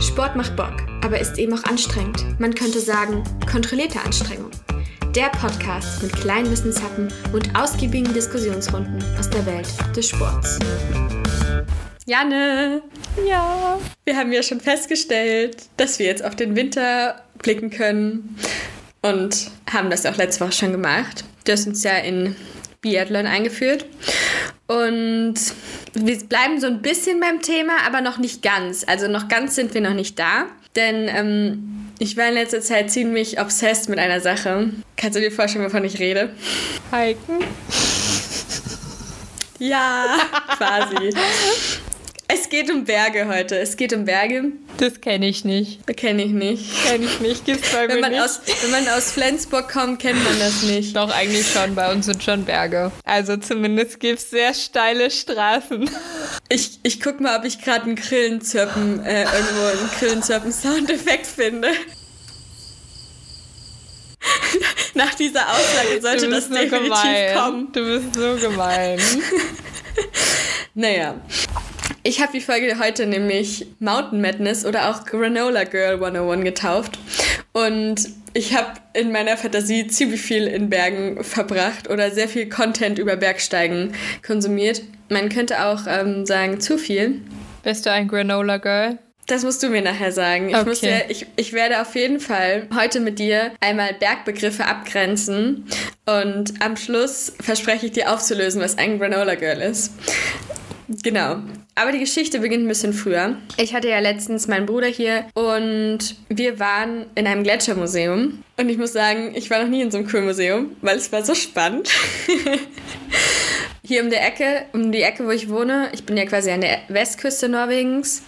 Sport 0.00 0.36
macht 0.36 0.54
Bock, 0.54 0.86
aber 1.04 1.18
ist 1.18 1.38
eben 1.38 1.52
auch 1.58 1.64
anstrengend. 1.64 2.24
Man 2.38 2.54
könnte 2.54 2.78
sagen, 2.78 3.24
kontrollierte 3.50 4.00
Anstrengung. 4.00 4.50
Der 5.16 5.28
Podcast 5.30 6.02
mit 6.04 6.12
kleinen 6.12 6.48
Wissenshappen 6.52 7.08
und 7.32 7.58
ausgiebigen 7.58 8.14
Diskussionsrunden 8.14 9.02
aus 9.18 9.28
der 9.28 9.44
Welt 9.44 9.66
des 9.96 10.08
Sports. 10.08 10.60
Janne! 12.06 12.80
Ja. 13.26 13.80
Wir 14.04 14.16
haben 14.16 14.32
ja 14.32 14.42
schon 14.44 14.60
festgestellt, 14.60 15.64
dass 15.76 15.98
wir 15.98 16.06
jetzt 16.06 16.24
auf 16.24 16.36
den 16.36 16.54
Winter 16.54 17.20
blicken 17.38 17.70
können 17.70 18.36
und 19.02 19.50
haben 19.68 19.90
das 19.90 20.06
auch 20.06 20.16
letzte 20.16 20.44
Woche 20.44 20.52
schon 20.52 20.72
gemacht. 20.72 21.24
Du 21.44 21.50
hast 21.50 21.66
uns 21.66 21.82
ja 21.82 21.96
in 21.96 22.36
Biathlon 22.80 23.26
eingeführt. 23.26 23.86
Und 24.66 25.34
wir 25.94 26.18
bleiben 26.20 26.60
so 26.60 26.66
ein 26.66 26.82
bisschen 26.82 27.20
beim 27.20 27.40
Thema, 27.40 27.72
aber 27.86 28.00
noch 28.00 28.18
nicht 28.18 28.42
ganz. 28.42 28.84
Also 28.86 29.08
noch 29.08 29.28
ganz 29.28 29.54
sind 29.54 29.74
wir 29.74 29.80
noch 29.80 29.94
nicht 29.94 30.18
da. 30.18 30.46
Denn 30.76 31.08
ähm, 31.08 31.88
ich 31.98 32.16
war 32.16 32.28
in 32.28 32.34
letzter 32.34 32.60
Zeit 32.60 32.90
ziemlich 32.90 33.40
obsessed 33.40 33.88
mit 33.88 33.98
einer 33.98 34.20
Sache. 34.20 34.70
Kannst 34.96 35.16
du 35.16 35.20
dir 35.20 35.32
vorstellen, 35.32 35.64
wovon 35.64 35.84
ich 35.84 35.98
rede? 35.98 36.30
Hiken. 36.92 37.44
Ja, 39.58 40.18
quasi. 40.56 41.10
Es 42.28 42.48
geht 42.48 42.70
um 42.70 42.84
Berge 42.84 43.26
heute. 43.26 43.58
Es 43.58 43.76
geht 43.76 43.92
um 43.92 44.04
Berge. 44.04 44.52
Das 44.78 45.00
kenne 45.00 45.26
ich 45.28 45.44
nicht. 45.44 45.84
Kenne 45.96 46.22
ich 46.22 46.30
nicht. 46.30 46.84
Kenne 46.86 47.04
ich 47.04 47.18
nicht. 47.20 47.44
Gibt's 47.44 47.72
bei 47.72 47.88
Wenn 47.88 47.96
mir 47.96 48.00
man, 48.00 48.10
nicht. 48.12 48.20
aus, 48.22 48.40
wenn 48.62 48.70
man 48.70 48.88
aus 48.88 49.10
Flensburg 49.10 49.68
kommt, 49.68 50.00
kennt 50.00 50.22
man 50.24 50.38
das 50.38 50.62
nicht. 50.62 50.94
Doch, 50.96 51.10
eigentlich 51.10 51.46
schon. 51.50 51.74
Bei 51.74 51.90
uns 51.92 52.06
sind 52.06 52.22
schon 52.22 52.44
Berge. 52.44 52.92
Also 53.04 53.36
zumindest 53.36 53.98
gibt's 53.98 54.30
sehr 54.30 54.54
steile 54.54 55.10
Straßen. 55.10 55.90
Ich, 56.48 56.78
ich 56.84 57.00
guck 57.00 57.20
mal, 57.20 57.38
ob 57.38 57.44
ich 57.44 57.60
gerade 57.60 57.82
einen 57.86 57.96
Grillenzirpen, 57.96 59.04
äh, 59.04 59.24
irgendwo 59.24 59.64
einen 59.66 59.90
Grillenzirpen-Soundeffekt 59.98 61.26
finde. 61.26 61.68
Nach 64.94 65.14
dieser 65.14 65.48
Aussage 65.50 66.00
sollte 66.00 66.24
Du 66.26 66.30
das 66.30 66.48
bist 66.48 66.48
so 66.48 66.54
definitiv 66.54 67.02
gemein. 67.02 67.34
kommen. 67.36 67.72
Du 67.72 67.84
bist 67.84 68.14
so 68.14 68.48
gemein. 68.48 69.00
Naja. 70.74 71.16
Ich 72.02 72.20
habe 72.22 72.32
die 72.32 72.40
Folge 72.40 72.78
heute 72.78 73.06
nämlich 73.06 73.66
Mountain 73.80 74.20
Madness 74.20 74.64
oder 74.64 74.90
auch 74.90 75.04
Granola 75.04 75.64
Girl 75.64 75.94
101 76.02 76.44
getauft. 76.44 76.98
Und 77.52 78.08
ich 78.34 78.56
habe 78.56 78.68
in 78.94 79.10
meiner 79.12 79.36
Fantasie 79.36 79.86
ziemlich 79.88 80.20
viel 80.20 80.46
in 80.46 80.70
Bergen 80.70 81.22
verbracht 81.24 81.90
oder 81.90 82.10
sehr 82.10 82.28
viel 82.28 82.48
Content 82.48 82.98
über 82.98 83.16
Bergsteigen 83.16 83.92
konsumiert. 84.24 84.82
Man 85.08 85.28
könnte 85.28 85.64
auch 85.64 85.82
ähm, 85.88 86.24
sagen, 86.24 86.60
zu 86.60 86.78
viel. 86.78 87.20
Bist 87.64 87.84
du 87.84 87.90
ein 87.90 88.06
Granola 88.08 88.58
Girl? 88.58 88.98
Das 89.26 89.42
musst 89.42 89.62
du 89.62 89.68
mir 89.68 89.82
nachher 89.82 90.12
sagen. 90.12 90.48
Ich, 90.50 90.54
Okay. 90.56 90.68
muss 90.68 90.80
dir, 90.80 91.02
ich, 91.10 91.26
ich 91.36 91.52
werde 91.52 91.82
auf 91.82 91.94
jeden 91.94 92.20
Fall 92.20 92.66
heute 92.74 93.00
mit 93.00 93.18
dir 93.18 93.50
einmal 93.60 93.92
Bergbegriffe 93.92 94.64
abgrenzen 94.64 95.66
und 96.06 96.54
am 96.62 96.76
Schluss 96.78 97.32
verspreche 97.40 97.86
ich 97.86 97.92
dir 97.92 98.10
aufzulösen, 98.10 98.62
was 98.62 98.78
ein 98.78 98.98
Granola 98.98 99.34
Girl 99.34 99.60
ist. 99.60 99.92
Genau. 100.88 101.36
Aber 101.74 101.92
die 101.92 101.98
Geschichte 101.98 102.40
beginnt 102.40 102.64
ein 102.64 102.68
bisschen 102.68 102.92
früher. 102.92 103.36
Ich 103.58 103.74
hatte 103.74 103.88
ja 103.88 103.98
letztens 103.98 104.48
meinen 104.48 104.66
Bruder 104.66 104.86
hier 104.86 105.26
und 105.34 106.16
wir 106.28 106.58
waren 106.58 107.06
in 107.14 107.26
einem 107.26 107.42
Gletschermuseum. 107.42 108.42
Und 108.56 108.68
ich 108.68 108.78
muss 108.78 108.94
sagen, 108.94 109.32
ich 109.34 109.50
war 109.50 109.62
noch 109.62 109.68
nie 109.68 109.82
in 109.82 109.90
so 109.90 109.98
einem 109.98 110.08
coolen 110.08 110.24
Museum, 110.24 110.76
weil 110.80 110.96
es 110.96 111.12
war 111.12 111.24
so 111.24 111.34
spannend. 111.34 111.90
Hier 113.84 114.02
um 114.02 114.10
die 114.10 114.16
Ecke, 114.16 114.66
um 114.72 114.92
die 114.92 115.00
Ecke, 115.00 115.24
wo 115.24 115.30
ich 115.30 115.48
wohne, 115.48 115.88
ich 115.92 116.04
bin 116.04 116.16
ja 116.16 116.26
quasi 116.26 116.50
an 116.50 116.60
der 116.60 116.80
Westküste 116.88 117.48
Norwegens 117.48 118.22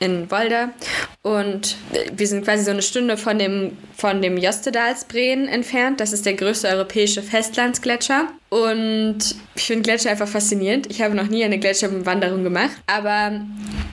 in 0.00 0.30
Volda 0.30 0.70
und 1.22 1.76
wir 2.12 2.26
sind 2.26 2.44
quasi 2.44 2.64
so 2.64 2.70
eine 2.70 2.82
Stunde 2.82 3.16
von 3.16 3.38
dem, 3.38 3.76
von 3.96 4.22
dem 4.22 4.36
Jostedalsbreen 4.36 5.48
entfernt. 5.48 6.00
Das 6.00 6.12
ist 6.12 6.24
der 6.24 6.34
größte 6.34 6.68
europäische 6.68 7.22
Festlandsgletscher 7.22 8.28
und 8.50 9.18
ich 9.56 9.64
finde 9.64 9.82
Gletscher 9.82 10.10
einfach 10.10 10.28
faszinierend. 10.28 10.90
Ich 10.90 11.02
habe 11.02 11.14
noch 11.14 11.26
nie 11.26 11.44
eine 11.44 11.58
Gletscherwanderung 11.58 12.44
gemacht, 12.44 12.76
aber 12.86 13.40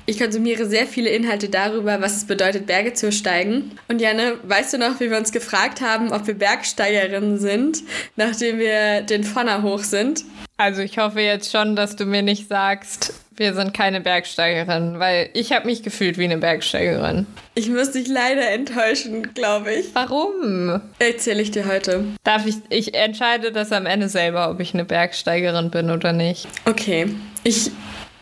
ich 0.06 0.20
konsumiere 0.20 0.66
sehr 0.66 0.86
viele 0.86 1.10
Inhalte 1.10 1.50
darüber, 1.50 2.00
was 2.00 2.16
es 2.16 2.26
bedeutet, 2.26 2.68
Berge 2.68 2.94
zu 2.94 3.12
steigen. 3.12 3.72
Und 3.88 4.00
Janne, 4.00 4.38
weißt 4.44 4.74
du 4.74 4.78
noch, 4.78 5.00
wie 5.00 5.10
wir 5.10 5.18
uns 5.18 5.32
gefragt 5.32 5.82
haben, 5.82 6.14
ob 6.14 6.28
wir 6.28 6.36
Bergsteigerinnen 6.36 7.40
sind, 7.40 7.80
nachdem 8.16 8.60
wir 8.60 9.02
den 9.02 9.24
Fonner 9.24 9.64
hoch 9.64 9.84
sind? 9.84 10.24
Also 10.58 10.82
ich 10.82 10.98
hoffe 11.00 11.20
jetzt 11.20 11.52
schon, 11.52 11.76
dass 11.76 11.96
du 11.96 12.06
mir 12.06 12.22
nicht 12.22 12.48
sagst, 12.48 13.14
wir 13.38 13.54
sind 13.54 13.74
keine 13.74 14.02
Bergsteigerin, 14.02 15.00
weil 15.00 15.30
ich 15.34 15.52
habe 15.52 15.66
mich 15.66 15.84
gefühlt 15.84 16.18
wie 16.18 16.24
eine 16.26 16.38
Bergsteigerin. 16.38 17.28
Ich 17.54 17.70
muss 17.70 17.92
dich 17.92 18.08
leider 18.08 18.50
enttäuschen, 18.52 19.34
glaube 19.34 19.74
ich. 19.74 19.86
Warum? 19.94 20.82
Erzähle 21.00 21.42
ich 21.42 21.52
dir 21.52 21.66
heute. 21.68 22.04
Darf 22.24 22.46
ich, 22.46 22.56
ich 22.70 22.94
entscheide 22.96 23.52
das 23.52 23.72
am 23.72 23.86
Ende 23.86 24.10
selber, 24.10 24.50
ob 24.50 24.60
ich 24.60 24.74
eine 24.74 24.86
Bergsteigerin 24.86 25.72
bin 25.72 25.90
oder 25.92 26.14
nicht. 26.14 26.48
Okay, 26.66 27.08
ich, 27.44 27.72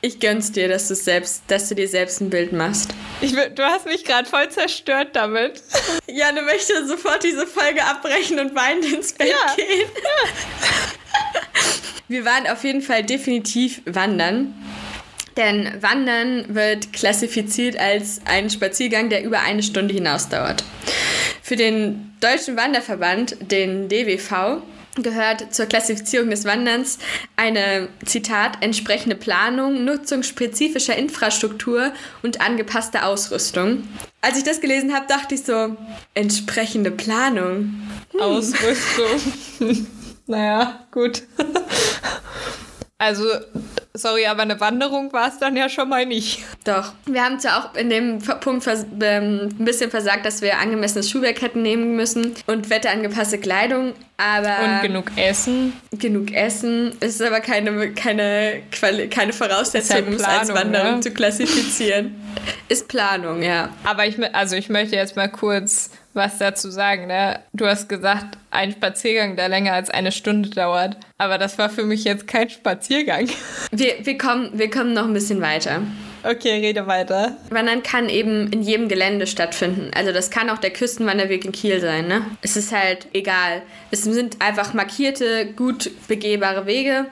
ich 0.01 0.19
gönn's 0.19 0.51
dir, 0.51 0.67
dass 0.67 0.87
du 0.87 0.95
selbst, 0.95 1.43
dass 1.47 1.69
du 1.69 1.75
dir 1.75 1.87
selbst 1.87 2.21
ein 2.21 2.29
Bild 2.29 2.51
machst. 2.51 2.89
Ich, 3.21 3.33
du 3.33 3.63
hast 3.63 3.85
mich 3.85 4.03
gerade 4.05 4.27
voll 4.27 4.49
zerstört 4.49 5.09
damit. 5.13 5.61
Janne 6.07 6.41
möchte 6.41 6.85
sofort 6.87 7.23
diese 7.23 7.47
Folge 7.47 7.83
abbrechen 7.85 8.39
und 8.39 8.55
weinend 8.55 8.91
ins 8.93 9.13
Bett 9.13 9.29
Ja. 9.29 9.55
gehen. 9.55 9.67
Wir 12.09 12.25
waren 12.25 12.45
auf 12.47 12.63
jeden 12.63 12.81
Fall 12.81 13.03
definitiv 13.03 13.81
wandern. 13.85 14.53
Denn 15.37 15.81
Wandern 15.81 16.53
wird 16.53 16.93
klassifiziert 16.93 17.77
als 17.79 18.21
ein 18.25 18.49
Spaziergang, 18.49 19.09
der 19.09 19.23
über 19.23 19.41
eine 19.41 19.63
Stunde 19.63 19.93
hinaus 19.93 20.29
dauert. 20.29 20.63
Für 21.41 21.55
den 21.55 22.13
Deutschen 22.19 22.55
Wanderverband, 22.55 23.51
den 23.51 23.89
DWV, 23.89 24.61
gehört 24.95 25.53
zur 25.53 25.65
Klassifizierung 25.65 26.29
des 26.29 26.45
Wanderns 26.45 26.99
eine, 27.35 27.89
Zitat, 28.05 28.57
entsprechende 28.61 29.15
Planung, 29.15 29.85
Nutzung 29.85 30.23
spezifischer 30.23 30.95
Infrastruktur 30.95 31.91
und 32.21 32.41
angepasste 32.41 33.03
Ausrüstung. 33.03 33.87
Als 34.21 34.37
ich 34.37 34.43
das 34.43 34.61
gelesen 34.61 34.93
habe, 34.93 35.07
dachte 35.07 35.35
ich 35.35 35.43
so, 35.43 35.75
entsprechende 36.13 36.91
Planung. 36.91 37.73
Ausrüstung. 38.19 39.87
naja, 40.27 40.85
gut. 40.91 41.23
Also, 42.99 43.25
sorry, 43.95 44.25
aber 44.25 44.41
eine 44.41 44.59
Wanderung 44.59 45.13
war 45.13 45.27
es 45.27 45.37
dann 45.37 45.55
ja 45.55 45.69
schon 45.69 45.89
mal 45.89 46.05
nicht. 46.05 46.43
Doch. 46.63 46.93
Wir 47.05 47.23
haben 47.23 47.39
zwar 47.39 47.59
auch 47.59 47.75
in 47.75 47.89
dem 47.89 48.19
Punkt 48.19 48.67
ähm, 48.67 49.49
ein 49.59 49.65
bisschen 49.65 49.91
versagt, 49.91 50.25
dass 50.25 50.41
wir 50.41 50.57
angemessenes 50.57 51.09
Schuhwerk 51.09 51.41
hätten 51.41 51.61
nehmen 51.61 51.95
müssen 51.95 52.33
und 52.47 52.69
wetterangepasste 52.69 53.37
Kleidung, 53.37 53.93
aber 54.17 54.63
Und 54.63 54.81
genug 54.81 55.11
Essen. 55.15 55.73
genug 55.91 56.31
Essen. 56.33 56.95
Es 56.99 57.15
ist 57.15 57.21
aber 57.21 57.39
keine, 57.39 57.91
keine, 57.93 58.63
Quali 58.71 59.09
keine 59.09 59.33
Voraussetzung, 59.33 59.95
halt 59.95 60.07
um 60.07 60.13
es 60.13 60.23
als 60.23 60.47
Planung, 60.49 60.73
Wanderung 60.73 60.95
ne? 60.95 60.99
zu 61.01 61.11
klassifizieren. 61.11 62.15
ist 62.69 62.87
Planung, 62.87 63.43
ja. 63.43 63.69
Aber 63.83 64.05
ich, 64.07 64.17
also 64.33 64.55
ich 64.55 64.69
möchte 64.69 64.95
jetzt 64.95 65.15
mal 65.15 65.29
kurz 65.29 65.91
was 66.13 66.37
dazu 66.37 66.69
sagen. 66.69 67.07
Ne? 67.07 67.39
Du 67.53 67.65
hast 67.65 67.89
gesagt, 67.89 68.37
ein 68.51 68.71
Spaziergang, 68.71 69.35
der 69.35 69.49
länger 69.49 69.73
als 69.73 69.89
eine 69.89 70.11
Stunde 70.11 70.49
dauert. 70.49 70.97
Aber 71.17 71.37
das 71.37 71.57
war 71.57 71.69
für 71.69 71.83
mich 71.83 72.03
jetzt 72.03 72.27
kein 72.27 72.49
Spaziergang. 72.49 73.27
Wir, 73.71 74.05
wir, 74.05 74.17
kommen, 74.17 74.51
wir 74.53 74.69
kommen 74.69 74.93
noch 74.93 75.05
ein 75.05 75.13
bisschen 75.13 75.41
weiter. 75.41 75.81
Okay, 76.23 76.59
rede 76.59 76.87
weiter. 76.87 77.35
Wandern 77.49 77.83
kann 77.83 78.07
eben 78.07 78.51
in 78.51 78.61
jedem 78.61 78.87
Gelände 78.87 79.27
stattfinden. 79.27 79.91
Also 79.93 80.13
das 80.13 80.31
kann 80.31 80.49
auch 80.49 80.57
der 80.57 80.71
Küstenwanderweg 80.71 81.43
in 81.43 81.51
Kiel 81.51 81.81
sein, 81.81 82.07
ne? 82.07 82.25
Es 82.41 82.55
ist 82.55 82.71
halt 82.71 83.07
egal. 83.13 83.61
Es 83.91 84.03
sind 84.03 84.41
einfach 84.41 84.73
markierte, 84.73 85.47
gut 85.47 85.91
begehbare 86.07 86.65
Wege 86.65 87.07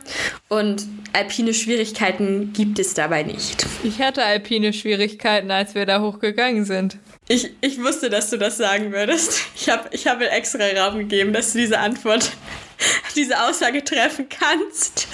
und 0.47 0.85
alpine 1.11 1.53
Schwierigkeiten 1.53 2.53
gibt 2.53 2.79
es 2.79 2.93
dabei 2.93 3.23
nicht. 3.23 3.65
Ich 3.83 4.01
hatte 4.01 4.23
alpine 4.23 4.71
Schwierigkeiten, 4.71 5.51
als 5.51 5.75
wir 5.75 5.85
da 5.85 5.99
hochgegangen 5.99 6.63
sind. 6.63 6.97
Ich, 7.27 7.51
ich 7.59 7.83
wusste, 7.83 8.09
dass 8.09 8.29
du 8.29 8.37
das 8.37 8.57
sagen 8.57 8.93
würdest. 8.93 9.41
Ich 9.55 9.69
habe 9.69 9.89
ich 9.91 10.07
hab 10.07 10.21
extra 10.21 10.63
Raum 10.77 10.97
gegeben, 10.97 11.33
dass 11.33 11.51
du 11.51 11.59
diese 11.59 11.79
Antwort, 11.79 12.31
diese 13.15 13.43
Aussage 13.43 13.83
treffen 13.83 14.27
kannst. 14.29 15.07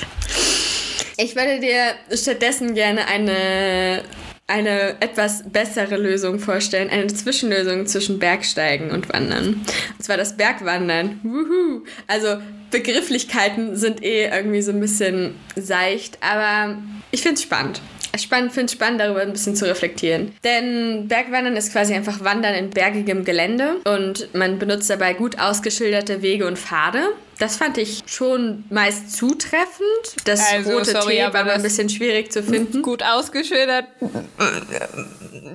Ich 1.19 1.35
würde 1.35 1.59
dir 1.59 1.95
stattdessen 2.15 2.75
gerne 2.75 3.07
eine, 3.07 4.03
eine 4.45 5.01
etwas 5.01 5.49
bessere 5.49 5.97
Lösung 5.97 6.37
vorstellen, 6.37 6.91
eine 6.91 7.07
Zwischenlösung 7.07 7.87
zwischen 7.87 8.19
Bergsteigen 8.19 8.91
und 8.91 9.11
Wandern. 9.11 9.65
Und 9.97 10.03
zwar 10.03 10.17
das 10.17 10.37
Bergwandern. 10.37 11.19
Wuhu. 11.23 11.83
Also 12.05 12.37
Begrifflichkeiten 12.69 13.75
sind 13.75 14.03
eh 14.03 14.25
irgendwie 14.25 14.61
so 14.61 14.71
ein 14.71 14.79
bisschen 14.79 15.33
seicht, 15.55 16.19
aber 16.21 16.77
ich 17.09 17.23
finde 17.23 17.35
es 17.35 17.41
spannend. 17.41 17.81
Spannend, 18.17 18.51
finde 18.53 18.71
spannend, 18.71 19.01
darüber 19.01 19.21
ein 19.21 19.31
bisschen 19.31 19.55
zu 19.55 19.65
reflektieren. 19.65 20.33
Denn 20.43 21.07
Bergwandern 21.07 21.55
ist 21.55 21.71
quasi 21.71 21.93
einfach 21.93 22.23
Wandern 22.23 22.55
in 22.55 22.69
bergigem 22.69 23.23
Gelände 23.25 23.77
und 23.85 24.33
man 24.33 24.59
benutzt 24.59 24.89
dabei 24.89 25.13
gut 25.13 25.39
ausgeschilderte 25.39 26.21
Wege 26.21 26.47
und 26.47 26.57
Pfade. 26.57 27.09
Das 27.39 27.57
fand 27.57 27.77
ich 27.77 28.03
schon 28.07 28.63
meist 28.69 29.15
zutreffend. 29.15 30.25
Das 30.25 30.41
Also, 30.51 30.71
rote 30.71 30.91
sorry, 30.91 31.15
T 31.17 31.21
aber 31.21 31.33
war 31.35 31.43
mir 31.45 31.53
ein 31.53 31.61
bisschen 31.61 31.87
schwierig 31.87 32.31
zu 32.31 32.41
finden. 32.41 32.81
Gut 32.81 33.03
ausgeschildert. 33.03 33.85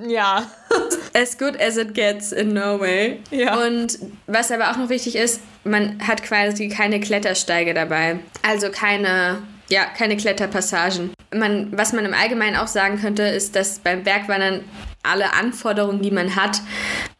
Ja. 0.07 0.51
as 1.15 1.37
good 1.37 1.61
as 1.61 1.77
it 1.77 1.95
gets 1.95 2.33
in 2.33 2.53
Norway. 2.55 3.19
Ja. 3.31 3.57
Und 3.57 3.99
was 4.27 4.51
aber 4.51 4.71
auch 4.71 4.77
noch 4.77 4.89
wichtig 4.89 5.17
ist, 5.17 5.41
man 5.65 5.99
hat 6.07 6.23
quasi 6.23 6.69
keine 6.69 7.01
Klettersteige 7.01 7.75
dabei. 7.75 8.19
Also 8.43 8.71
keine, 8.71 9.43
ja, 9.73 9.87
keine 9.87 10.19
Kletterpassagen. 10.19 11.15
Man, 11.35 11.73
was 11.75 11.95
man 11.95 12.05
im 12.05 12.13
Allgemeinen 12.13 12.57
auch 12.57 12.67
sagen 12.67 13.01
könnte, 13.01 13.23
ist, 13.23 13.57
dass 13.57 13.79
beim 13.79 14.03
Bergwandern 14.03 14.61
alle 15.03 15.33
Anforderungen, 15.33 16.03
die 16.03 16.11
man 16.11 16.37
hat, 16.37 16.61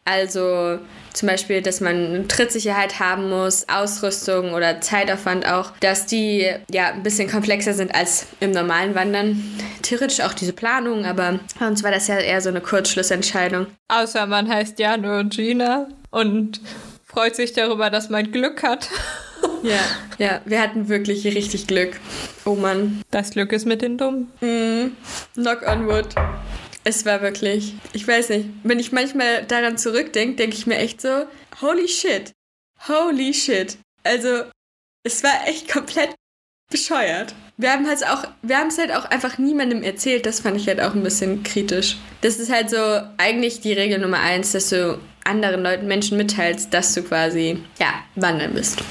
also 0.05 0.77
zum 1.13 1.27
Beispiel, 1.29 1.63
dass 1.63 1.81
man 1.81 2.27
Trittsicherheit 2.27 2.99
haben 2.99 3.29
muss, 3.29 3.67
Ausrüstung 3.69 4.53
oder 4.53 4.81
Zeitaufwand 4.81 5.47
auch, 5.47 5.71
dass 5.79 6.05
die 6.05 6.47
ja 6.69 6.89
ein 6.91 7.01
bisschen 7.01 7.27
komplexer 7.27 7.73
sind 7.73 7.95
als 7.95 8.27
im 8.39 8.51
normalen 8.51 8.93
Wandern. 8.93 9.43
Theoretisch 9.81 10.21
auch 10.21 10.33
diese 10.33 10.53
Planung, 10.53 11.05
aber 11.05 11.39
bei 11.59 11.67
uns 11.67 11.83
war 11.83 11.91
das 11.91 12.07
ja 12.07 12.19
eher 12.19 12.41
so 12.41 12.49
eine 12.49 12.61
Kurzschlussentscheidung. 12.61 13.65
Außer 13.87 14.27
man 14.27 14.47
heißt 14.47 14.77
Jano 14.77 15.19
und 15.19 15.35
Gina 15.35 15.87
und 16.11 16.61
freut 17.03 17.35
sich 17.35 17.53
darüber, 17.53 17.89
dass 17.89 18.09
man 18.09 18.31
Glück 18.31 18.61
hat. 18.61 18.89
Ja, 19.63 19.79
ja, 20.17 20.41
wir 20.45 20.61
hatten 20.61 20.89
wirklich 20.89 21.25
richtig 21.25 21.67
Glück. 21.67 21.99
Oh 22.43 22.55
Mann. 22.55 23.01
Das 23.11 23.31
Glück 23.31 23.53
ist 23.53 23.65
mit 23.65 23.81
den 23.81 23.97
Dummen. 23.97 24.29
Mm, 24.41 24.91
knock 25.35 25.65
on 25.65 25.87
wood. 25.87 26.07
Es 26.83 27.05
war 27.05 27.21
wirklich, 27.21 27.75
ich 27.93 28.05
weiß 28.05 28.29
nicht, 28.29 28.49
wenn 28.63 28.77
ich 28.77 28.91
manchmal 28.91 29.45
daran 29.45 29.77
zurückdenke, 29.77 30.35
denke 30.35 30.57
ich 30.57 30.67
mir 30.67 30.77
echt 30.77 31.01
so, 31.01 31.25
holy 31.61 31.87
shit, 31.87 32.33
holy 32.89 33.33
shit. 33.33 33.77
Also, 34.03 34.43
es 35.03 35.23
war 35.23 35.47
echt 35.47 35.71
komplett 35.71 36.13
bescheuert. 36.69 37.33
Wir 37.55 37.71
haben 37.71 37.87
halt 37.87 38.05
auch, 38.05 38.25
wir 38.41 38.57
haben 38.57 38.67
es 38.67 38.77
halt 38.77 38.91
auch 38.91 39.05
einfach 39.05 39.37
niemandem 39.37 39.81
erzählt, 39.81 40.25
das 40.25 40.41
fand 40.41 40.57
ich 40.57 40.67
halt 40.67 40.81
auch 40.81 40.93
ein 40.93 41.03
bisschen 41.03 41.43
kritisch. 41.43 41.97
Das 42.19 42.37
ist 42.37 42.51
halt 42.51 42.69
so 42.69 43.01
eigentlich 43.17 43.61
die 43.61 43.73
Regel 43.73 43.99
Nummer 43.99 44.19
eins, 44.19 44.51
dass 44.51 44.69
du 44.69 44.99
anderen 45.23 45.63
Leuten, 45.63 45.87
Menschen 45.87 46.17
mitteilst, 46.17 46.73
dass 46.73 46.93
du 46.93 47.03
quasi, 47.03 47.63
ja, 47.79 47.93
wandern 48.15 48.53
bist. 48.53 48.83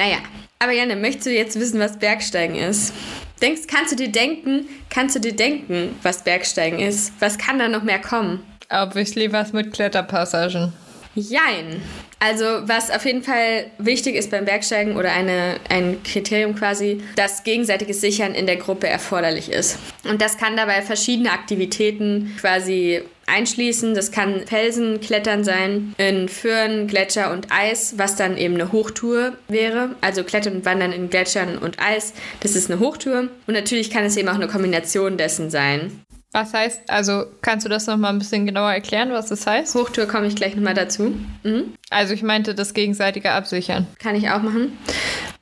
Naja, 0.00 0.16
aber 0.58 0.72
Janne, 0.72 0.96
möchtest 0.96 1.26
du 1.26 1.30
jetzt 1.30 1.60
wissen, 1.60 1.78
was 1.78 1.98
Bergsteigen 1.98 2.56
ist? 2.56 2.94
Denkst, 3.42 3.66
kannst 3.70 3.92
du 3.92 3.96
dir 3.96 4.10
denken, 4.10 4.66
kannst 4.88 5.14
du 5.14 5.20
dir 5.20 5.36
denken, 5.36 5.94
was 6.02 6.24
Bergsteigen 6.24 6.78
ist? 6.78 7.12
Was 7.20 7.36
kann 7.36 7.58
da 7.58 7.68
noch 7.68 7.82
mehr 7.82 7.98
kommen? 7.98 8.42
Obviously 8.70 9.30
was 9.30 9.52
mit 9.52 9.74
Kletterpassagen. 9.74 10.72
Jein. 11.14 11.82
Also 12.18 12.44
was 12.62 12.90
auf 12.90 13.04
jeden 13.04 13.22
Fall 13.22 13.70
wichtig 13.76 14.14
ist 14.14 14.30
beim 14.30 14.46
Bergsteigen 14.46 14.96
oder 14.96 15.12
eine, 15.12 15.56
ein 15.68 16.02
Kriterium 16.02 16.54
quasi, 16.54 17.02
dass 17.16 17.44
gegenseitiges 17.44 18.00
Sichern 18.00 18.34
in 18.34 18.46
der 18.46 18.56
Gruppe 18.56 18.88
erforderlich 18.88 19.50
ist. 19.50 19.78
Und 20.08 20.22
das 20.22 20.38
kann 20.38 20.56
dabei 20.56 20.80
verschiedene 20.80 21.30
Aktivitäten 21.30 22.34
quasi 22.40 23.02
einschließen. 23.30 23.94
Das 23.94 24.10
kann 24.10 24.46
Felsenklettern 24.46 25.44
sein, 25.44 25.94
in 25.98 26.28
Föhren, 26.28 26.86
Gletscher 26.86 27.32
und 27.32 27.46
Eis, 27.50 27.94
was 27.96 28.16
dann 28.16 28.36
eben 28.36 28.54
eine 28.54 28.72
Hochtour 28.72 29.32
wäre. 29.48 29.94
Also 30.00 30.24
Klettern 30.24 30.56
und 30.56 30.64
Wandern 30.64 30.92
in 30.92 31.08
Gletschern 31.08 31.58
und 31.58 31.80
Eis, 31.80 32.12
das 32.40 32.56
ist 32.56 32.70
eine 32.70 32.80
Hochtour. 32.80 33.28
Und 33.46 33.54
natürlich 33.54 33.90
kann 33.90 34.04
es 34.04 34.16
eben 34.16 34.28
auch 34.28 34.34
eine 34.34 34.48
Kombination 34.48 35.16
dessen 35.16 35.50
sein. 35.50 36.02
Was 36.32 36.54
heißt, 36.54 36.82
also 36.88 37.24
kannst 37.42 37.66
du 37.66 37.68
das 37.68 37.88
nochmal 37.88 38.12
ein 38.12 38.20
bisschen 38.20 38.46
genauer 38.46 38.70
erklären, 38.70 39.10
was 39.10 39.26
das 39.28 39.46
heißt? 39.46 39.74
Hochtour 39.74 40.06
komme 40.06 40.28
ich 40.28 40.36
gleich 40.36 40.54
nochmal 40.54 40.74
dazu. 40.74 41.14
Mhm. 41.42 41.74
Also 41.90 42.14
ich 42.14 42.22
meinte 42.22 42.54
das 42.54 42.72
gegenseitige 42.72 43.32
Absichern. 43.32 43.88
Kann 43.98 44.14
ich 44.14 44.30
auch 44.30 44.40
machen. 44.40 44.78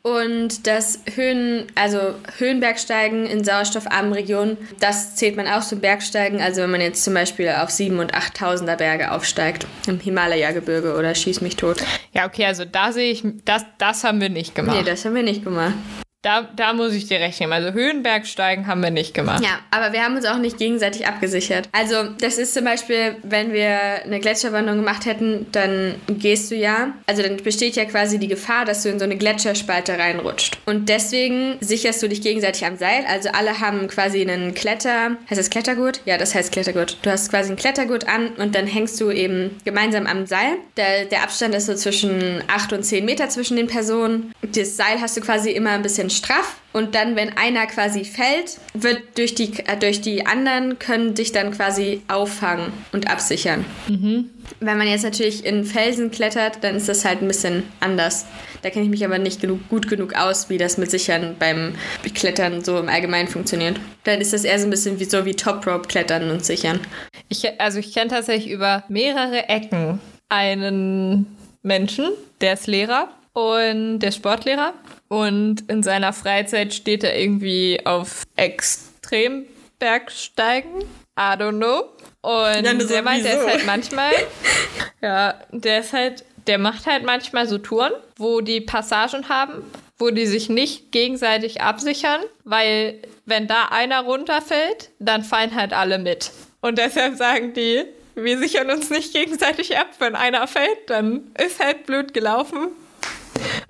Und 0.09 0.67
das 0.67 1.01
Höhen, 1.15 1.67
also 1.75 2.15
Höhenbergsteigen 2.39 3.27
in 3.27 3.45
sauerstoffarmen 3.45 4.15
Regionen, 4.15 4.57
das 4.81 5.17
zählt 5.17 5.37
man 5.37 5.47
auch 5.47 5.63
zum 5.63 5.81
Bergsteigen. 5.81 6.41
Also 6.41 6.63
wenn 6.63 6.71
man 6.71 6.81
jetzt 6.81 7.05
zum 7.05 7.13
Beispiel 7.13 7.49
auf 7.49 7.69
7.000 7.69 8.01
und 8.01 8.15
8.000er 8.15 8.77
Berge 8.77 9.13
aufsteigt, 9.13 9.67
im 9.87 10.01
Himalaya-Gebirge 10.01 10.95
oder 10.97 11.15
Schieß 11.15 11.43
mich 11.43 11.57
tot. 11.57 11.83
Ja, 12.13 12.27
okay, 12.27 12.47
also 12.47 12.65
da 12.65 12.93
sehe 12.93 13.11
ich, 13.11 13.23
das, 13.45 13.67
das 13.77 14.05
haben 14.05 14.21
wir 14.21 14.31
nicht 14.31 14.55
gemacht. 14.55 14.79
Nee, 14.79 14.85
das 14.85 15.05
haben 15.05 15.15
wir 15.15 15.23
nicht 15.23 15.45
gemacht. 15.45 15.75
Da, 16.23 16.49
da 16.57 16.73
muss 16.73 16.95
ich 16.95 17.07
dir 17.07 17.21
recht 17.21 17.39
geben. 17.39 17.53
Also 17.53 17.73
Höhenbergsteigen 17.73 18.67
haben 18.67 18.83
wir 18.83 18.91
nicht 18.91 19.15
gemacht. 19.15 19.41
Ja, 19.41 19.61
aber 19.71 19.93
wir 19.93 20.03
haben 20.03 20.17
uns 20.17 20.27
auch 20.27 20.39
nicht 20.39 20.59
gegenseitig 20.59 21.07
abgesichert. 21.07 21.69
Also 21.71 22.11
das 22.21 22.39
ist 22.39 22.55
zum 22.55 22.65
Beispiel, 22.65 23.15
wenn 23.23 23.53
wir 23.53 24.03
eine 24.05 24.19
Gletscherwanderung 24.19 24.81
gemacht 24.81 25.07
hätten, 25.07 25.47
dann 25.53 25.95
gehst 26.09 26.51
du 26.51 26.57
ja, 26.57 26.93
also 27.07 27.23
dann 27.23 27.37
besteht 27.37 27.77
ja 27.77 27.85
quasi 27.85 28.19
die 28.19 28.27
Gefahr, 28.27 28.65
dass 28.65 28.83
du 28.83 28.89
in 28.89 28.99
so 28.99 29.05
eine 29.05 29.17
Gletscherspalte 29.17 29.97
reinrutscht. 29.97 30.59
Und 30.67 30.89
deswegen 30.89 31.57
sicherst 31.61 32.03
du 32.03 32.09
dich 32.09 32.21
gegenseitig 32.21 32.67
am 32.67 32.77
Seil. 32.77 33.05
Also 33.09 33.29
alle 33.29 33.61
haben 33.61 33.87
quasi 33.87 34.21
einen 34.21 34.55
Kletter, 34.55 35.17
heißt 35.31 35.39
das 35.39 35.51
Klettergurt? 35.51 36.01
Ja, 36.05 36.19
das 36.19 36.35
heißt 36.35 36.51
Klettergurt. 36.51 36.97
Du 37.03 37.13
hast 37.13 37.31
quasi 37.31 37.51
einen 37.51 37.59
Klettergurt 37.59 38.09
an 38.09 38.31
und 38.39 38.57
dann 38.57 38.67
hängst 38.67 39.01
du 39.01 39.13
eben 39.13 39.57
gemeinsam 39.65 40.09
am 40.09 40.27
Seil. 40.27 40.57
Der, 40.77 41.05
der 41.05 41.23
Abstand 41.23 41.55
ist 41.55 41.67
so 41.67 41.77
zwischen 41.77 42.43
8 42.49 42.73
und 42.73 42.83
10 42.83 43.05
Meter 43.05 43.29
zwischen 43.29 43.57
den 43.57 43.69
Personen. 43.69 44.33
Das 44.43 44.77
Seil 44.77 45.01
hast 45.01 45.17
du 45.17 45.21
quasi 45.21 45.53
immer 45.53 45.71
ein 45.71 45.83
bisschen 45.83 46.08
straff 46.11 46.57
und 46.73 46.95
dann, 46.95 47.17
wenn 47.17 47.37
einer 47.37 47.67
quasi 47.67 48.05
fällt, 48.05 48.59
wird 48.75 49.03
durch 49.17 49.35
die, 49.35 49.53
äh, 49.67 49.77
durch 49.77 50.01
die 50.01 50.27
anderen 50.27 50.79
können 50.79 51.15
dich 51.15 51.33
dann 51.33 51.51
quasi 51.51 52.03
auffangen 52.09 52.73
und 52.93 53.11
absichern. 53.11 53.65
Mhm. 53.89 54.31
Wenn 54.61 54.79
man 54.79 54.87
jetzt 54.87 55.05
natürlich 55.05 55.45
in 55.45 55.65
Felsen 55.65 56.11
klettert, 56.11 56.63
dann 56.63 56.77
ist 56.77 56.89
das 56.89 57.05
halt 57.05 57.23
ein 57.23 57.29
bisschen 57.29 57.65
anders. 57.81 58.27
Da 58.63 58.71
kenne 58.71 58.85
ich 58.85 58.91
mich 58.91 59.05
aber 59.05 59.19
nicht 59.19 59.41
genug, 59.41 59.69
gut 59.69 59.89
genug 59.89 60.15
aus, 60.15 60.51
wie 60.51 60.59
das 60.59 60.79
mit 60.79 60.91
Sichern 60.91 61.37
beim 61.39 61.75
Klettern 62.15 62.65
so 62.65 62.79
im 62.79 62.89
Allgemeinen 62.89 63.29
funktioniert. 63.29 63.79
Dann 64.05 64.21
ist 64.21 64.33
das 64.33 64.45
eher 64.45 64.59
so 64.59 64.67
ein 64.67 64.71
bisschen 64.71 65.01
wie 65.01 65.05
so 65.05 65.25
wie 65.25 65.35
Top 65.35 65.67
Rope 65.67 65.89
klettern 65.89 66.31
und 66.31 66.45
sichern. 66.45 66.81
Ich, 67.29 67.61
also 67.61 67.79
ich 67.79 67.93
kenne 67.93 68.11
tatsächlich 68.11 68.53
über 68.53 68.85
mehrere 68.89 69.49
Ecken 69.49 70.01
einen 70.29 71.27
Menschen, 71.63 72.09
der 72.41 72.55
ist 72.55 72.67
Lehrer 72.67 73.09
und 73.39 74.01
der 74.01 74.11
Sportlehrer 74.11 74.75
und 75.07 75.71
in 75.71 75.85
seiner 75.85 76.13
Freizeit 76.13 76.75
steht 76.75 77.05
er 77.05 77.17
irgendwie 77.17 77.81
auf 77.85 78.25
Extrembergsteigen. 78.35 80.81
I 81.17 81.37
don't 81.37 81.59
know. 81.59 81.85
Und 82.21 82.65
ja, 82.65 82.75
der 82.75 83.03
meint, 83.03 83.25
der 83.25 83.41
ist 83.41 83.47
halt 83.47 83.65
manchmal, 83.65 84.11
ja, 85.01 85.37
der 85.53 85.79
ist 85.79 85.93
halt, 85.93 86.25
der 86.49 86.59
macht 86.59 86.87
halt 86.87 87.05
manchmal 87.05 87.47
so 87.47 87.59
Touren, 87.59 87.93
wo 88.17 88.41
die 88.41 88.61
Passagen 88.61 89.29
haben, 89.29 89.63
wo 89.99 90.11
die 90.11 90.27
sich 90.27 90.49
nicht 90.49 90.91
gegenseitig 90.91 91.61
absichern, 91.61 92.23
weil 92.43 93.01
wenn 93.25 93.47
da 93.47 93.67
einer 93.71 94.01
runterfällt, 94.01 94.91
dann 94.99 95.23
fallen 95.23 95.55
halt 95.55 95.73
alle 95.73 96.01
mit. 96.01 96.33
Und 96.61 96.79
deshalb 96.79 97.17
sagen 97.17 97.53
die, 97.53 97.85
wir 98.17 98.39
sichern 98.39 98.69
uns 98.69 98.91
nicht 98.91 99.13
gegenseitig 99.13 99.79
ab. 99.79 99.87
Wenn 100.01 100.17
einer 100.17 100.49
fällt, 100.49 100.91
dann 100.91 101.31
ist 101.39 101.63
halt 101.63 101.87
blöd 101.87 102.13
gelaufen. 102.13 102.71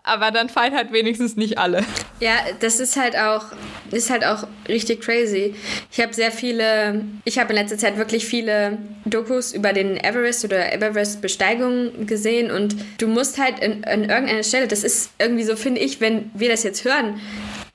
Aber 0.05 0.31
dann 0.31 0.49
fallen 0.49 0.75
halt 0.75 0.93
wenigstens 0.93 1.37
nicht 1.37 1.59
alle. 1.59 1.85
Ja, 2.21 2.33
das 2.61 2.81
ist 2.81 2.97
halt 2.97 3.17
auch, 3.17 3.45
ist 3.91 4.11
halt 4.11 4.25
auch 4.25 4.47
richtig 4.69 5.01
crazy. 5.03 5.55
Ich 5.93 6.01
habe 6.01 6.15
sehr 6.15 6.33
viele, 6.33 7.05
ich 7.25 7.39
habe 7.39 7.51
in 7.51 7.59
letzter 7.59 7.79
Zeit 7.79 7.97
wirklich 7.97 8.27
viele 8.27 8.79
Dokus 9.05 9.53
über 9.53 9.73
den 9.73 9.97
Everest 9.97 10.45
oder 10.45 10.73
Everest-Besteigung 10.73 12.07
gesehen 12.07 12.51
und 12.51 12.77
du 12.99 13.07
musst 13.07 13.39
halt 13.39 13.61
in, 13.61 13.83
in 13.83 14.09
irgendeiner 14.09 14.43
Stelle, 14.43 14.67
das 14.67 14.83
ist 14.83 15.11
irgendwie 15.19 15.45
so, 15.45 15.57
finde 15.57 15.81
ich, 15.81 16.01
wenn 16.01 16.31
wir 16.35 16.49
das 16.49 16.63
jetzt 16.63 16.85
hören, 16.85 17.21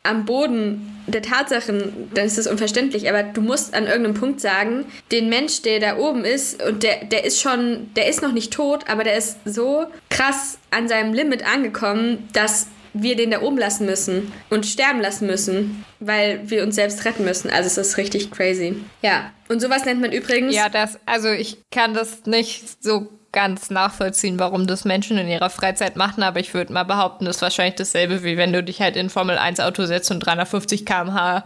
am 0.03 0.25
Boden 0.25 0.89
der 1.07 1.22
Tatsachen, 1.22 2.10
dann 2.13 2.25
ist 2.25 2.38
das 2.38 2.48
unverständlich, 2.48 3.10
aber 3.10 3.24
du 3.24 3.41
musst 3.41 3.74
an 3.74 3.88
irgendeinem 3.88 4.15
Punkt 4.15 4.41
sagen, 4.41 4.86
den 5.12 5.29
Mensch, 5.29 5.62
der 5.62 5.79
da 5.79 5.98
oben 5.98 6.25
ist 6.25 6.62
und 6.62 6.83
der, 6.83 7.05
der 7.05 7.25
ist 7.25 7.41
schon, 7.41 7.89
der 7.95 8.07
ist 8.07 8.22
noch 8.22 8.33
nicht 8.33 8.53
tot, 8.53 8.89
aber 8.89 9.03
der 9.03 9.17
ist 9.17 9.38
so 9.45 9.86
krass 10.10 10.60
an 10.72 10.88
seinem 10.88 11.13
Limit 11.13 11.45
angekommen, 11.45 12.27
dass 12.33 12.67
wir 12.93 13.15
den 13.15 13.31
da 13.31 13.41
oben 13.41 13.57
lassen 13.57 13.86
müssen 13.86 14.31
und 14.50 14.65
sterben 14.65 15.01
lassen 15.01 15.25
müssen, 15.25 15.83
weil 16.00 16.50
wir 16.50 16.63
uns 16.63 16.75
selbst 16.75 17.05
retten 17.05 17.25
müssen. 17.25 17.50
Also 17.50 17.67
es 17.67 17.77
ist 17.77 17.98
richtig 17.98 18.29
crazy. 18.29 18.75
Ja, 19.01 19.31
und 19.50 19.62
sowas 19.62 19.86
nennt 19.86 20.00
man 20.00 20.12
übrigens. 20.12 20.55
Ja, 20.55 20.69
das, 20.69 21.00
also 21.05 21.29
ich 21.29 21.57
kann 21.72 21.93
das 21.93 22.25
nicht 22.25 22.83
so 22.83 23.10
ganz 23.33 23.69
nachvollziehen, 23.69 24.39
warum 24.39 24.67
das 24.67 24.85
Menschen 24.85 25.17
in 25.17 25.27
ihrer 25.27 25.49
Freizeit 25.49 25.97
machen, 25.97 26.23
aber 26.23 26.39
ich 26.39 26.53
würde 26.53 26.71
mal 26.71 26.83
behaupten, 26.83 27.25
das 27.25 27.37
ist 27.37 27.41
wahrscheinlich 27.41 27.75
dasselbe, 27.75 28.23
wie 28.23 28.37
wenn 28.37 28.53
du 28.53 28.63
dich 28.63 28.79
halt 28.79 28.95
in 28.95 29.09
Formel 29.09 29.37
1 29.37 29.59
Auto 29.59 29.85
setzt 29.85 30.09
und 30.11 30.19
350 30.21 30.85
km/h 30.85 31.43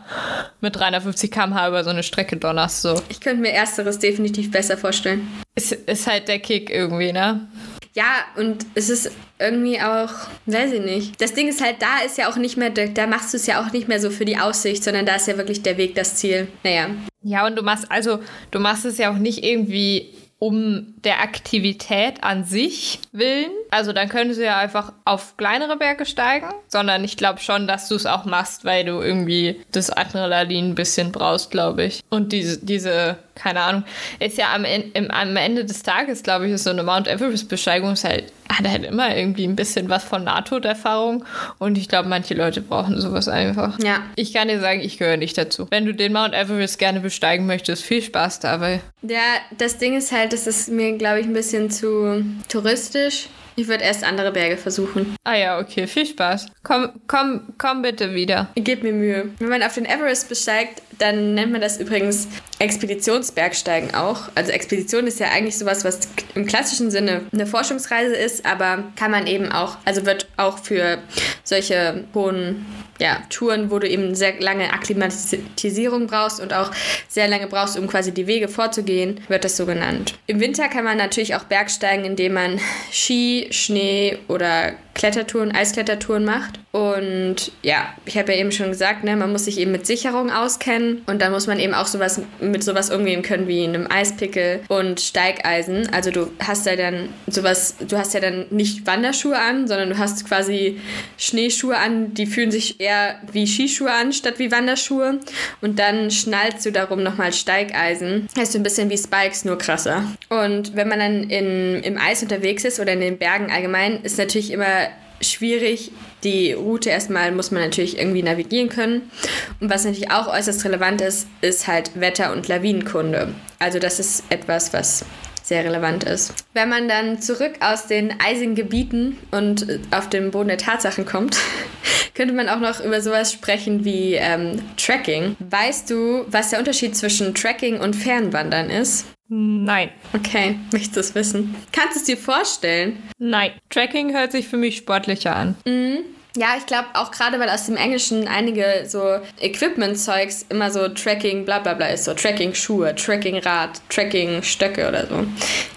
mit 0.62 0.75
350 0.75 1.32
km/h 1.32 1.67
über 1.70 1.84
so 1.84 1.89
eine 1.89 2.03
Strecke 2.03 2.38
donnerst. 2.38 2.82
So. 2.82 3.01
Ich 3.10 3.22
könnte 3.22 3.41
mir 3.41 3.53
Ersteres 3.53 3.98
definitiv 3.98 4.51
besser 4.51 4.77
vorstellen. 4.77 5.27
Ist, 5.56 5.72
ist 5.72 6.06
halt 6.06 6.27
der 6.27 6.39
Kick 6.39 6.70
irgendwie, 6.70 7.12
ne? 7.13 7.48
Ja, 7.94 8.25
und 8.36 8.65
es 8.75 8.91
ist 8.91 9.10
irgendwie 9.39 9.82
auch, 9.82 10.12
weiß 10.46 10.74
ich 10.74 10.82
nicht. 10.82 11.20
Das 11.20 11.34
Ding 11.34 11.48
ist 11.48 11.63
halt, 11.63 11.77
da 11.82 12.06
ist 12.06 12.17
ja 12.20 12.29
auch 12.29 12.36
nicht 12.36 12.56
mehr, 12.56 12.70
da 12.70 13.08
machst 13.08 13.34
du 13.34 13.38
es 13.38 13.48
ja 13.48 13.60
auch 13.60 13.72
nicht 13.72 13.88
mehr 13.88 14.00
so 14.00 14.12
für 14.12 14.25
die 14.25 14.38
Aussicht, 14.38 14.84
sondern 14.84 15.08
da 15.08 15.15
ist 15.15 15.27
ja 15.27 15.36
wirklich 15.38 15.63
der 15.63 15.77
Weg 15.77 15.96
das 15.96 16.15
Ziel. 16.15 16.48
Naja. 16.63 16.89
Ja, 17.24 17.48
und 17.48 17.56
du 17.56 17.63
machst, 17.63 17.89
also, 17.89 18.20
du 18.51 18.60
machst 18.60 18.86
es 18.86 19.00
ja 19.00 19.12
auch 19.12 19.17
nicht 19.17 19.44
irgendwie 19.44 20.13
um 20.39 20.94
der 21.03 21.22
Aktivität 21.22 22.24
an 22.24 22.44
sich 22.44 23.00
willen. 23.12 23.50
Also 23.72 23.91
dann 23.91 24.08
könntest 24.08 24.39
du 24.39 24.46
ja 24.46 24.58
einfach 24.58 24.94
auf 25.03 25.36
kleinere 25.36 25.77
Berge 25.77 26.06
steigen, 26.06 26.48
sondern 26.67 27.03
ich 27.03 27.17
glaube 27.17 27.39
schon, 27.39 27.67
dass 27.67 27.88
du 27.89 27.96
es 27.96 28.06
auch 28.06 28.25
machst, 28.25 28.63
weil 28.63 28.86
du 28.86 29.01
irgendwie 29.01 29.60
das 29.72 29.89
Adrenalin 29.89 30.70
ein 30.70 30.75
bisschen 30.75 31.12
brauchst, 31.12 31.50
glaube 31.50 31.86
ich. 31.86 32.01
Und 32.10 32.32
diese, 32.34 32.63
diese, 32.63 33.17
keine 33.34 33.62
Ahnung, 33.62 33.84
ist 34.20 34.38
ja 34.38 34.53
am, 34.53 34.63
am 35.10 35.36
Ende 35.36 35.65
des 35.65 35.82
Tages, 35.82 36.22
glaube 36.22 36.48
ich, 36.48 36.53
ist 36.53 36.65
so 36.65 36.70
eine 36.70 36.84
Mount 36.84 37.08
Everest-Besteigung 37.08 37.96
halt, 38.03 38.32
hat 38.58 38.68
halt 38.68 38.86
immer 38.86 39.16
irgendwie 39.16 39.46
ein 39.46 39.56
bisschen 39.56 39.90
was 39.90 40.04
von 40.04 40.24
NATO-Erfahrung. 40.24 41.26
Und 41.60 41.78
ich 41.78 41.88
glaube, 41.88 42.10
manche 42.10 42.34
Leute 42.34 42.62
brauchen 42.62 43.00
sowas 43.00 43.28
einfach. 43.28 43.78
Ja. 43.80 44.02
Ich 44.16 44.34
kann 44.34 44.48
dir 44.48 44.60
sagen, 44.60 44.82
ich 44.82 44.98
gehöre 44.98 45.18
nicht 45.18 45.38
dazu. 45.38 45.68
Wenn 45.70 45.86
du 45.86 45.94
den 45.94 46.14
Mount 46.14 46.34
Everest 46.34 46.80
gerne 46.80 47.00
besteigen 47.00 47.46
möchtest, 47.46 47.84
viel 47.84 48.02
Spaß 48.02 48.40
dabei. 48.40 48.82
Ja, 49.02 49.20
das 49.58 49.78
Ding 49.78 49.96
ist 49.98 50.12
halt, 50.12 50.34
das 50.34 50.48
ist 50.48 50.70
mir, 50.70 50.98
glaube 50.98 51.20
ich, 51.20 51.26
ein 51.26 51.34
bisschen 51.34 51.70
zu 51.70 52.24
touristisch. 52.50 53.28
Ich 53.60 53.68
würde 53.68 53.84
erst 53.84 54.04
andere 54.04 54.32
Berge 54.32 54.56
versuchen. 54.56 55.16
Ah 55.24 55.34
ja, 55.34 55.60
okay, 55.60 55.88
viel 55.88 56.06
Spaß. 56.06 56.46
Komm, 56.62 56.92
komm, 57.08 57.42
komm 57.58 57.82
bitte 57.82 58.14
wieder. 58.14 58.50
Gib 58.54 58.84
mir 58.84 58.94
Mühe. 58.94 59.32
Wenn 59.40 59.50
man 59.50 59.64
auf 59.64 59.74
den 59.74 59.86
Everest 59.86 60.30
besteigt, 60.30 60.84
dann 61.00 61.34
nennt 61.34 61.52
man 61.52 61.60
das 61.60 61.80
übrigens 61.80 62.28
Expeditionsbergsteigen 62.60 63.96
auch. 63.96 64.30
Also 64.36 64.52
Expedition 64.52 65.08
ist 65.08 65.20
ja 65.20 65.30
eigentlich 65.30 65.58
sowas, 65.58 65.84
was 65.84 66.02
im 66.36 66.46
klassischen 66.46 66.92
Sinne 66.92 67.22
eine 67.34 67.48
Forschungsreise 67.48 68.16
ist, 68.16 68.46
aber 68.46 68.84
kann 68.96 69.10
man 69.10 69.26
eben 69.26 69.52
auch, 69.52 69.78
also 69.86 70.06
wird 70.06 70.28
auch 70.38 70.60
für 70.60 71.00
solche 71.44 72.04
hohen 72.14 72.64
ja, 73.00 73.24
Touren, 73.30 73.72
wo 73.72 73.80
du 73.80 73.88
eben 73.88 74.16
sehr 74.16 74.39
lange 74.39 74.74
Akklimatisierung 74.74 76.08
brauchst 76.08 76.39
und 76.39 76.54
auch 76.54 76.72
sehr 77.08 77.27
lange 77.27 77.48
brauchst, 77.48 77.77
um 77.77 77.88
quasi 77.88 78.13
die 78.13 78.27
Wege 78.27 78.48
vorzugehen, 78.48 79.22
wird 79.27 79.44
das 79.44 79.58
so 79.58 79.66
genannt. 79.66 80.16
Im 80.27 80.39
Winter 80.39 80.68
kann 80.68 80.84
man 80.84 80.98
natürlich 80.98 81.36
auch 81.36 81.44
Bergsteigen, 81.44 82.06
indem 82.06 82.34
man 82.34 82.60
Ski, 82.92 83.48
Schnee 83.51 84.18
oder 84.27 84.74
Klettertouren, 84.98 85.51
Eisklettertouren 85.51 86.25
macht. 86.25 86.60
Und 86.72 87.51
ja, 87.62 87.94
ich 88.06 88.18
habe 88.18 88.34
ja 88.34 88.39
eben 88.39 88.51
schon 88.51 88.70
gesagt, 88.70 89.04
ne, 89.04 89.16
man 89.16 89.32
muss 89.32 89.46
sich 89.46 89.60
eben 89.60 89.72
mit 89.72 89.86
Sicherung 89.86 90.32
auskennen 90.32 91.04
und 91.06 91.22
dann 91.22 91.32
muss 91.32 91.48
man 91.48 91.60
eben 91.60 91.74
auch 91.74 91.86
sowas 91.86 92.22
mit 92.39 92.63
sowas 92.63 92.89
umgehen 92.89 93.22
können 93.22 93.48
wie 93.48 93.63
einem 93.63 93.88
Eispickel 93.89 94.62
und 94.68 95.00
Steigeisen. 95.00 95.89
Also 95.94 96.10
du 96.10 96.32
hast 96.39 96.66
ja 96.66 96.75
dann 96.75 97.10
sowas, 97.27 97.75
du 97.88 97.98
hast 97.98 98.16
ja 98.16 98.20
dann 98.20 98.48
nicht 98.50 98.88
Wanderschuhe 98.88 99.38
an, 99.38 99.68
sondern 99.68 99.89
du 99.89 99.98
hast 99.98 100.27
quasi 100.27 100.80
Schneeschuhe 101.18 101.77
an, 101.77 102.16
die 102.16 102.25
fühlen 102.25 102.51
sich 102.51 102.80
eher 102.80 103.20
wie 103.32 103.46
Skischuhe 103.46 103.92
an 103.92 104.13
statt 104.13 104.39
wie 104.39 104.51
Wanderschuhe. 104.51 105.20
Und 105.62 105.77
dann 105.77 106.10
schnallst 106.10 106.66
du 106.66 106.72
darum 106.72 107.04
nochmal 107.04 107.34
Steigeisen. 107.34 108.27
Ist 108.42 108.54
so 108.54 108.60
ein 108.60 108.63
bisschen 108.63 108.89
wie 108.89 108.98
Spikes, 108.98 109.46
nur 109.46 109.60
krasser. 109.60 110.04
Und 110.30 110.75
wenn 110.75 110.88
man 110.88 111.00
dann 111.00 111.30
in, 111.30 111.84
im 111.84 111.98
Eis 112.00 112.24
unterwegs 112.24 112.66
ist 112.66 112.80
oder 112.80 112.94
in 112.94 113.00
den 113.00 113.20
Bergen 113.20 113.51
allgemein, 113.51 114.01
ist 114.01 114.18
natürlich 114.18 114.51
immer 114.51 114.87
schwierig. 115.22 115.92
Die 116.24 116.54
Route 116.54 116.90
erstmal 116.90 117.32
muss 117.32 117.52
man 117.52 117.64
natürlich 117.64 117.98
irgendwie 117.98 118.24
navigieren 118.24 118.70
können. 118.70 119.12
Und 119.60 119.70
was 119.70 119.86
natürlich 119.86 120.12
auch 120.12 120.28
äußerst 120.28 120.66
relevant 120.66 121.02
ist, 121.02 121.28
ist 121.42 121.68
halt 121.68 122.00
Wetter- 122.00 122.32
und 122.34 122.48
Lawinenkunde. 122.48 123.34
Also 123.60 123.80
das 123.80 124.00
ist 124.00 124.24
etwas, 124.30 124.74
was 124.74 125.06
sehr 125.48 125.64
relevant 125.64 126.04
ist. 126.04 126.34
Wenn 126.54 126.68
man 126.68 126.90
dann 126.90 127.22
zurück 127.22 127.54
aus 127.62 127.88
den 127.88 128.20
eisigen 128.20 128.56
Gebieten 128.56 129.18
und 129.32 129.66
auf 129.92 130.10
den 130.10 130.32
Boden 130.32 130.50
der 130.50 130.58
Tatsachen 130.58 131.06
kommt, 131.06 131.38
könnte 132.16 132.34
man 132.34 132.50
auch 132.50 132.60
noch 132.60 132.84
über 132.84 133.02
sowas 133.02 133.32
sprechen 133.32 133.86
wie 133.86 134.16
ähm, 134.16 134.60
Tracking. 134.76 135.38
Weißt 135.40 135.90
du, 135.90 136.26
was 136.28 136.50
der 136.50 136.60
Unterschied 136.60 136.98
zwischen 136.98 137.34
Tracking 137.34 137.80
und 137.80 137.96
Fernwandern 137.96 138.70
ist? 138.70 139.06
Nein. 139.30 139.92
Okay, 140.14 140.58
möchtest 140.72 140.96
du 140.96 141.00
es 141.02 141.16
wissen? 141.16 141.56
Kannst 141.72 141.96
du 141.96 142.00
es 142.00 142.06
dir 142.06 142.18
vorstellen? 142.18 143.04
Nein. 143.18 143.52
Tracking 143.70 144.14
hört 144.14 144.32
sich 144.32 144.48
für 144.48 144.58
mich 144.58 144.78
sportlicher 144.78 145.36
an. 145.36 145.56
Mhm. 145.66 146.00
Ja, 146.38 146.50
ich 146.56 146.68
glaube 146.68 146.88
auch 146.94 147.10
gerade, 147.10 147.40
weil 147.40 147.50
aus 147.50 147.66
dem 147.66 147.78
Englischen 147.78 148.28
einige 148.28 148.86
so 148.88 149.20
Equipment-Zeugs 149.42 150.46
immer 150.50 150.70
so 150.70 150.88
Tracking 150.88 151.46
bla 151.46 151.58
bla 151.60 151.74
bla 151.74 151.88
ist. 151.88 152.06
So 152.06 152.14
Tracking-Schuhe, 152.14 152.94
Tracking-Rad, 152.94 153.82
Tracking-Stöcke 153.90 154.88
oder 154.88 155.08
so. 155.08 155.26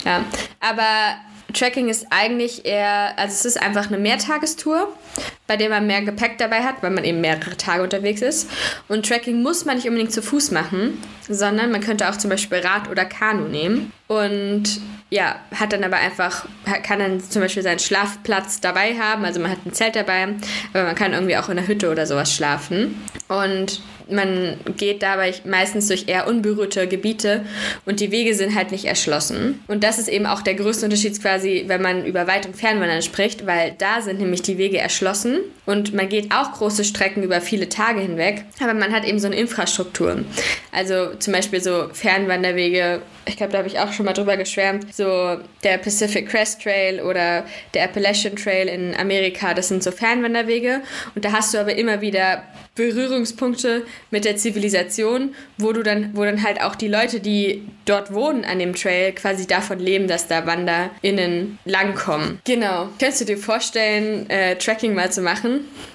Ja, 0.05 0.23
aber 0.59 1.15
Tracking 1.53 1.89
ist 1.89 2.05
eigentlich 2.11 2.63
eher, 2.65 3.17
also 3.17 3.33
es 3.33 3.45
ist 3.45 3.61
einfach 3.61 3.87
eine 3.87 3.97
Mehrtagestour, 3.97 4.93
bei 5.51 5.57
der 5.57 5.67
man 5.67 5.85
mehr 5.85 6.01
Gepäck 6.01 6.37
dabei 6.37 6.63
hat, 6.63 6.81
weil 6.81 6.91
man 6.91 7.03
eben 7.03 7.19
mehrere 7.19 7.57
Tage 7.57 7.83
unterwegs 7.83 8.21
ist. 8.21 8.49
Und 8.87 9.05
Tracking 9.05 9.41
muss 9.41 9.65
man 9.65 9.75
nicht 9.75 9.85
unbedingt 9.85 10.13
zu 10.13 10.21
Fuß 10.21 10.51
machen, 10.51 10.97
sondern 11.27 11.71
man 11.71 11.81
könnte 11.81 12.07
auch 12.07 12.15
zum 12.15 12.29
Beispiel 12.29 12.59
Rad 12.59 12.89
oder 12.89 13.03
Kanu 13.03 13.49
nehmen. 13.49 13.91
Und 14.07 14.79
ja, 15.09 15.35
hat 15.53 15.73
dann 15.73 15.83
aber 15.83 15.97
einfach, 15.97 16.45
kann 16.83 16.99
dann 16.99 17.19
zum 17.19 17.41
Beispiel 17.41 17.63
seinen 17.63 17.79
Schlafplatz 17.79 18.61
dabei 18.61 18.97
haben. 18.97 19.25
Also 19.25 19.41
man 19.41 19.51
hat 19.51 19.65
ein 19.65 19.73
Zelt 19.73 19.97
dabei, 19.97 20.29
aber 20.71 20.85
man 20.85 20.95
kann 20.95 21.11
irgendwie 21.11 21.35
auch 21.35 21.49
in 21.49 21.57
der 21.57 21.67
Hütte 21.67 21.91
oder 21.91 22.05
sowas 22.05 22.33
schlafen. 22.33 23.01
Und 23.27 23.81
man 24.09 24.57
geht 24.77 25.03
dabei 25.03 25.33
meistens 25.45 25.87
durch 25.87 26.07
eher 26.07 26.27
unberührte 26.27 26.87
Gebiete 26.87 27.45
und 27.85 27.99
die 27.99 28.11
Wege 28.11 28.35
sind 28.35 28.55
halt 28.55 28.71
nicht 28.71 28.85
erschlossen. 28.85 29.63
Und 29.67 29.83
das 29.83 29.99
ist 29.99 30.07
eben 30.07 30.25
auch 30.25 30.41
der 30.41 30.55
größte 30.55 30.85
Unterschied 30.85 31.19
quasi, 31.21 31.65
wenn 31.67 31.81
man 31.81 32.05
über 32.05 32.27
Weit- 32.27 32.45
und 32.45 32.55
Fernwandern 32.55 33.01
spricht, 33.01 33.45
weil 33.45 33.75
da 33.77 34.01
sind 34.01 34.19
nämlich 34.19 34.41
die 34.41 34.57
Wege 34.57 34.77
erschlossen 34.77 35.40
und 35.65 35.93
man 35.93 36.09
geht 36.09 36.31
auch 36.33 36.53
große 36.53 36.83
Strecken 36.83 37.23
über 37.23 37.41
viele 37.41 37.69
Tage 37.69 38.01
hinweg, 38.01 38.43
aber 38.59 38.73
man 38.73 38.91
hat 38.91 39.05
eben 39.05 39.19
so 39.19 39.27
eine 39.27 39.35
Infrastruktur. 39.35 40.23
Also 40.71 41.15
zum 41.15 41.33
Beispiel 41.33 41.61
so 41.61 41.89
Fernwanderwege, 41.93 43.01
ich 43.25 43.37
glaube, 43.37 43.51
da 43.51 43.59
habe 43.59 43.67
ich 43.67 43.79
auch 43.79 43.93
schon 43.93 44.05
mal 44.05 44.13
drüber 44.13 44.37
geschwärmt, 44.37 44.93
so 44.93 45.37
der 45.63 45.77
Pacific 45.77 46.27
Crest 46.29 46.61
Trail 46.61 47.01
oder 47.01 47.45
der 47.73 47.85
Appalachian 47.85 48.35
Trail 48.35 48.67
in 48.67 48.95
Amerika, 48.95 49.53
das 49.53 49.67
sind 49.67 49.83
so 49.83 49.91
Fernwanderwege 49.91 50.81
und 51.15 51.23
da 51.25 51.31
hast 51.31 51.53
du 51.53 51.59
aber 51.59 51.75
immer 51.75 52.01
wieder 52.01 52.43
Berührungspunkte 52.75 53.85
mit 54.11 54.23
der 54.23 54.37
Zivilisation, 54.37 55.35
wo 55.57 55.73
du 55.73 55.83
dann, 55.83 56.11
wo 56.15 56.23
dann 56.23 56.41
halt 56.41 56.61
auch 56.61 56.75
die 56.75 56.87
Leute, 56.87 57.19
die 57.19 57.67
dort 57.85 58.13
wohnen 58.13 58.45
an 58.45 58.59
dem 58.59 58.73
Trail, 58.73 59.11
quasi 59.11 59.45
davon 59.45 59.79
leben, 59.79 60.07
dass 60.07 60.27
da 60.27 60.45
WanderInnen 60.45 61.59
langkommen. 61.65 62.39
Genau. 62.45 62.87
Könntest 62.97 63.21
du 63.21 63.25
dir 63.25 63.37
vorstellen, 63.37 64.29
äh, 64.29 64.55
Tracking 64.55 64.93
mal 64.93 65.11
zu 65.11 65.21
machen? 65.21 65.30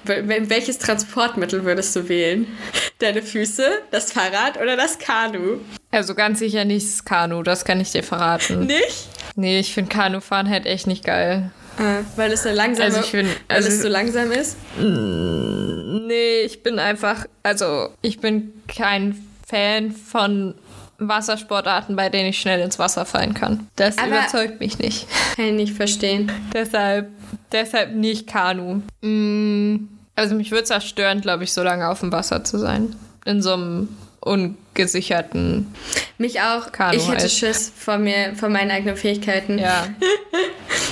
Welches 0.05 0.79
Transportmittel 0.79 1.63
würdest 1.63 1.95
du 1.95 2.09
wählen? 2.09 2.47
Deine 2.99 3.21
Füße, 3.21 3.63
das 3.91 4.11
Fahrrad 4.11 4.57
oder 4.61 4.75
das 4.75 4.99
Kanu? 4.99 5.59
Also 5.91 6.15
ganz 6.15 6.39
sicher 6.39 6.65
nicht 6.65 6.87
das 6.87 7.05
Kanu, 7.05 7.43
das 7.43 7.65
kann 7.65 7.79
ich 7.79 7.91
dir 7.91 8.03
verraten. 8.03 8.65
Nicht? 8.65 9.09
Nee, 9.35 9.59
ich 9.59 9.73
finde 9.73 9.93
Kanufahren 9.93 10.49
halt 10.49 10.65
echt 10.65 10.87
nicht 10.87 11.03
geil. 11.03 11.51
Ah, 11.77 11.99
weil 12.15 12.31
es 12.31 12.43
so 12.43 12.49
langsam, 12.49 12.85
also 12.85 13.01
ich 13.01 13.11
bin, 13.11 13.27
also, 13.47 13.67
weil 13.67 13.75
es 13.75 13.81
so 13.83 13.87
langsam 13.87 14.31
ist? 14.31 14.57
Nee, 14.79 16.41
ich 16.41 16.63
bin 16.63 16.79
einfach, 16.79 17.25
also 17.43 17.89
ich 18.01 18.19
bin 18.19 18.51
kein 18.67 19.15
Fan 19.47 19.91
von 19.91 20.55
Wassersportarten, 20.99 21.95
bei 21.95 22.09
denen 22.09 22.29
ich 22.29 22.39
schnell 22.39 22.59
ins 22.61 22.79
Wasser 22.79 23.05
fallen 23.05 23.33
kann. 23.33 23.67
Das 23.75 23.97
Aber 23.97 24.07
überzeugt 24.07 24.59
mich 24.59 24.79
nicht. 24.79 25.07
Kann 25.35 25.45
ich 25.45 25.53
nicht 25.53 25.73
verstehen. 25.73 26.31
deshalb, 26.53 27.09
deshalb 27.51 27.93
nicht 27.93 28.27
Kanu. 28.27 28.81
Mm, 29.01 29.87
also 30.15 30.35
mich 30.35 30.51
würde 30.51 30.63
es 30.63 30.71
auch 30.71 30.81
stören, 30.81 31.21
glaube 31.21 31.43
ich, 31.43 31.53
so 31.53 31.61
lange 31.61 31.87
auf 31.87 31.99
dem 31.99 32.11
Wasser 32.11 32.43
zu 32.43 32.57
sein. 32.57 32.95
In 33.25 33.41
so 33.41 33.53
einem 33.53 33.89
ungesicherten. 34.21 35.73
Mich 36.17 36.41
auch. 36.41 36.71
Kanu 36.71 36.97
ich 36.97 37.07
hätte 37.07 37.21
halt. 37.21 37.31
Schiss 37.31 37.71
vor 37.75 37.97
mir, 37.97 38.35
vor 38.35 38.49
meinen 38.49 38.71
eigenen 38.71 38.97
Fähigkeiten. 38.97 39.57
Ja. 39.59 39.87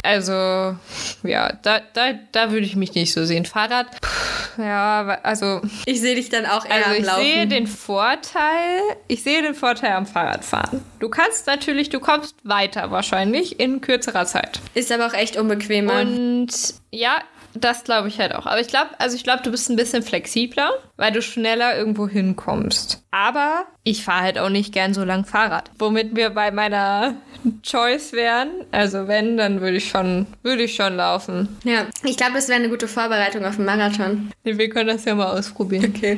Also, 0.04 0.76
ja, 1.24 1.52
da, 1.64 1.82
da, 1.94 2.14
da 2.32 2.52
würde 2.52 2.68
ich 2.68 2.76
mich 2.76 2.94
nicht 2.94 3.12
so 3.12 3.26
sehen. 3.26 3.46
Fahrrad, 3.46 3.88
pff, 3.88 4.35
ja, 4.58 5.20
also. 5.24 5.62
Ich 5.86 6.02
sehe 6.02 6.16
dich 6.16 6.30
dann 6.30 6.46
auch 6.46 6.66
eher 6.66 6.88
also 6.88 6.98
am 6.98 7.04
Laufen. 7.04 7.22
Ich 7.22 7.34
sehe 7.34 7.48
den 7.48 7.68
Vorteil, 7.68 8.82
ich 9.08 9.24
sehe 9.24 9.42
den 9.42 9.56
Vorteil 9.56 9.94
am 9.94 10.06
Fahrradfahren. 10.06 10.82
Du 11.00 11.10
kannst 11.10 11.48
natürlich, 11.48 11.90
du 11.90 12.00
kommst 12.00 12.36
weiter 12.44 12.92
wahrscheinlich 12.92 13.60
in 13.60 13.82
kürzerer 13.82 14.26
Zeit. 14.26 14.60
Ist 14.74 14.92
aber 14.92 15.08
auch 15.08 15.14
echt 15.14 15.38
unbequemer. 15.38 16.02
Und 16.02 16.50
ja, 16.92 17.22
das 17.54 17.84
glaube 17.84 18.08
ich 18.08 18.20
halt 18.20 18.36
auch. 18.36 18.46
Aber 18.46 18.60
ich 18.60 18.68
glaube, 18.68 18.90
also 19.00 19.16
ich 19.16 19.24
glaube, 19.24 19.42
du 19.44 19.52
bist 19.52 19.70
ein 19.70 19.76
bisschen 19.76 20.04
flexibler, 20.04 20.72
weil 20.98 21.12
du 21.12 21.22
schneller 21.22 21.78
irgendwo 21.78 22.08
hinkommst. 22.08 23.04
Aber 23.12 23.66
ich 23.84 24.04
fahre 24.04 24.24
halt 24.24 24.40
auch 24.40 24.50
nicht 24.50 24.74
gern 24.74 24.94
so 24.94 25.04
lang 25.04 25.26
Fahrrad. 25.26 25.72
Womit 25.80 26.16
wir 26.16 26.32
bei 26.32 26.52
meiner 26.52 27.16
Choice 27.64 28.14
wären. 28.14 28.50
Also 28.72 29.08
wenn, 29.08 29.38
dann 29.38 29.62
würde 29.62 29.78
ich 29.78 29.90
schon, 29.90 30.28
würde 30.44 30.64
ich 30.64 30.76
schon 30.76 30.98
laufen. 30.98 31.48
Ja, 31.64 31.86
ich 32.04 32.18
glaube, 32.18 32.34
das 32.34 32.50
wäre 32.50 32.60
eine 32.60 32.70
gute 32.70 32.88
Vorbereitung 32.88 33.46
auf 33.46 33.56
den 33.56 33.66
Marathon. 33.66 34.32
Wir 34.44 34.70
können 34.70 34.88
das 34.88 35.06
ja 35.06 35.16
mal 35.16 35.32
ausprobieren. 35.32 35.94
Okay. 35.96 36.18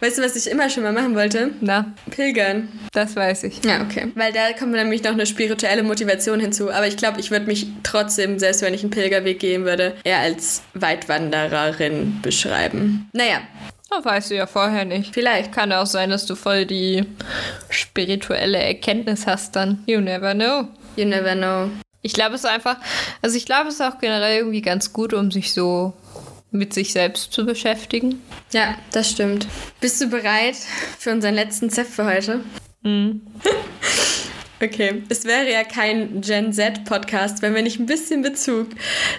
Weißt 0.00 0.18
du, 0.18 0.22
was 0.22 0.36
ich 0.36 0.50
immer 0.50 0.70
schon 0.70 0.84
mal 0.84 0.92
machen 0.92 1.14
wollte? 1.14 1.50
Na? 1.60 1.92
Pilgern. 2.10 2.68
Das 2.92 3.16
weiß 3.16 3.44
ich. 3.44 3.64
Ja, 3.64 3.82
okay. 3.82 4.12
Weil 4.14 4.32
da 4.32 4.52
kommt 4.58 4.72
nämlich 4.72 5.02
noch 5.02 5.12
eine 5.12 5.26
spirituelle 5.26 5.82
Motivation 5.82 6.40
hinzu. 6.40 6.70
Aber 6.70 6.86
ich 6.86 6.96
glaube, 6.96 7.20
ich 7.20 7.30
würde 7.30 7.46
mich 7.46 7.66
trotzdem, 7.82 8.38
selbst 8.38 8.62
wenn 8.62 8.74
ich 8.74 8.82
einen 8.82 8.90
Pilgerweg 8.90 9.38
gehen 9.38 9.64
würde, 9.64 9.96
eher 10.04 10.20
als 10.20 10.62
Weitwandererin 10.74 12.20
beschreiben. 12.22 13.08
Naja, 13.12 13.40
das 13.90 14.04
weißt 14.04 14.30
du 14.30 14.36
ja 14.36 14.46
vorher 14.46 14.84
nicht. 14.84 15.14
Vielleicht. 15.14 15.52
Kann 15.52 15.72
auch 15.72 15.86
sein, 15.86 16.10
dass 16.10 16.26
du 16.26 16.34
voll 16.34 16.66
die 16.66 17.04
spirituelle 17.70 18.58
Erkenntnis 18.58 19.26
hast 19.26 19.56
dann. 19.56 19.82
You 19.86 20.00
never 20.00 20.34
know. 20.34 20.68
you 20.96 21.04
never 21.04 21.34
know. 21.34 21.70
Ich 22.02 22.12
glaube, 22.12 22.36
es 22.36 22.44
einfach, 22.44 22.76
also 23.22 23.36
ich 23.36 23.44
glaube, 23.44 23.68
es 23.68 23.74
ist 23.74 23.80
auch 23.80 23.98
generell 23.98 24.38
irgendwie 24.38 24.62
ganz 24.62 24.92
gut, 24.92 25.12
um 25.12 25.30
sich 25.30 25.52
so 25.52 25.94
mit 26.50 26.72
sich 26.72 26.92
selbst 26.92 27.32
zu 27.32 27.44
beschäftigen. 27.44 28.22
Ja, 28.52 28.76
das 28.92 29.10
stimmt. 29.10 29.46
Bist 29.80 30.00
du 30.00 30.08
bereit 30.08 30.56
für 30.98 31.10
unseren 31.10 31.34
letzten 31.34 31.70
Zepf 31.70 31.94
für 31.94 32.04
heute? 32.04 32.40
Mhm. 32.82 33.22
Okay, 34.60 35.04
es 35.08 35.24
wäre 35.24 35.48
ja 35.48 35.62
kein 35.62 36.20
Gen 36.20 36.52
Z-Podcast, 36.52 37.42
wenn 37.42 37.54
wir 37.54 37.62
nicht 37.62 37.78
ein 37.78 37.86
bisschen 37.86 38.22
Bezug 38.22 38.66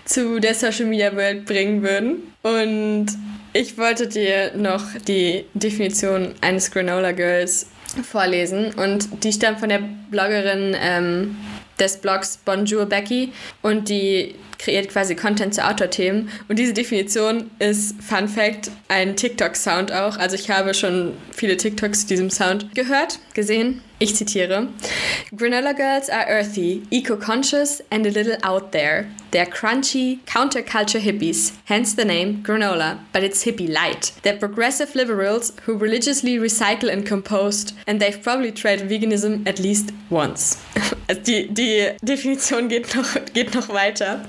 zu 0.03 0.41
der 0.41 0.53
Social 0.53 0.85
Media 0.85 1.15
Welt 1.15 1.45
bringen 1.45 1.81
würden. 1.81 2.33
Und 2.43 3.07
ich 3.53 3.77
wollte 3.77 4.07
dir 4.07 4.53
noch 4.55 4.83
die 5.07 5.45
Definition 5.53 6.33
eines 6.41 6.71
Granola 6.71 7.11
Girls 7.11 7.67
vorlesen. 8.03 8.73
Und 8.73 9.23
die 9.23 9.33
stammt 9.33 9.59
von 9.59 9.69
der 9.69 9.81
Bloggerin 10.11 10.75
ähm, 10.79 11.35
des 11.79 11.97
Blogs 11.97 12.37
Bonjour 12.43 12.85
Becky. 12.85 13.31
Und 13.61 13.89
die 13.89 14.35
kreiert 14.59 14.89
quasi 14.89 15.15
Content 15.15 15.55
zu 15.55 15.65
Outdoor-Themen. 15.65 16.29
Und 16.47 16.59
diese 16.59 16.73
Definition 16.73 17.49
ist, 17.59 17.95
Fun 18.01 18.27
Fact, 18.27 18.69
ein 18.87 19.15
TikTok-Sound 19.15 19.91
auch. 19.91 20.17
Also 20.17 20.35
ich 20.35 20.49
habe 20.49 20.73
schon 20.73 21.13
viele 21.31 21.57
TikToks 21.57 22.01
zu 22.01 22.07
diesem 22.07 22.29
Sound 22.29 22.73
gehört, 22.75 23.19
gesehen. 23.33 23.81
Ich 24.01 24.15
zitiere: 24.15 24.69
Granola 25.35 25.73
girls 25.73 26.09
are 26.09 26.25
earthy, 26.29 26.83
eco-conscious 26.89 27.81
and 27.91 28.05
a 28.05 28.09
little 28.09 28.37
out 28.43 28.71
there. 28.71 29.07
They're 29.31 29.45
crunchy, 29.45 30.19
counterculture 30.25 31.01
hippies, 31.01 31.51
hence 31.65 31.93
the 31.93 32.05
name 32.05 32.41
granola, 32.41 32.99
but 33.11 33.23
it's 33.23 33.43
hippie 33.43 33.67
light. 33.67 34.13
They're 34.23 34.37
progressive 34.39 34.95
liberals 34.95 35.51
who 35.65 35.77
religiously 35.77 36.37
recycle 36.37 36.89
and 36.89 37.05
compost, 37.05 37.75
and 37.85 37.99
they've 37.99 38.23
probably 38.23 38.53
tried 38.53 38.79
veganism 38.89 39.45
at 39.45 39.59
least 39.59 39.91
once. 40.09 40.57
Also 41.09 41.21
die, 41.21 41.47
die 41.49 41.87
Definition 42.03 42.67
geht 42.67 42.95
noch, 42.95 43.15
geht 43.33 43.55
noch 43.55 43.69
weiter. 43.69 44.21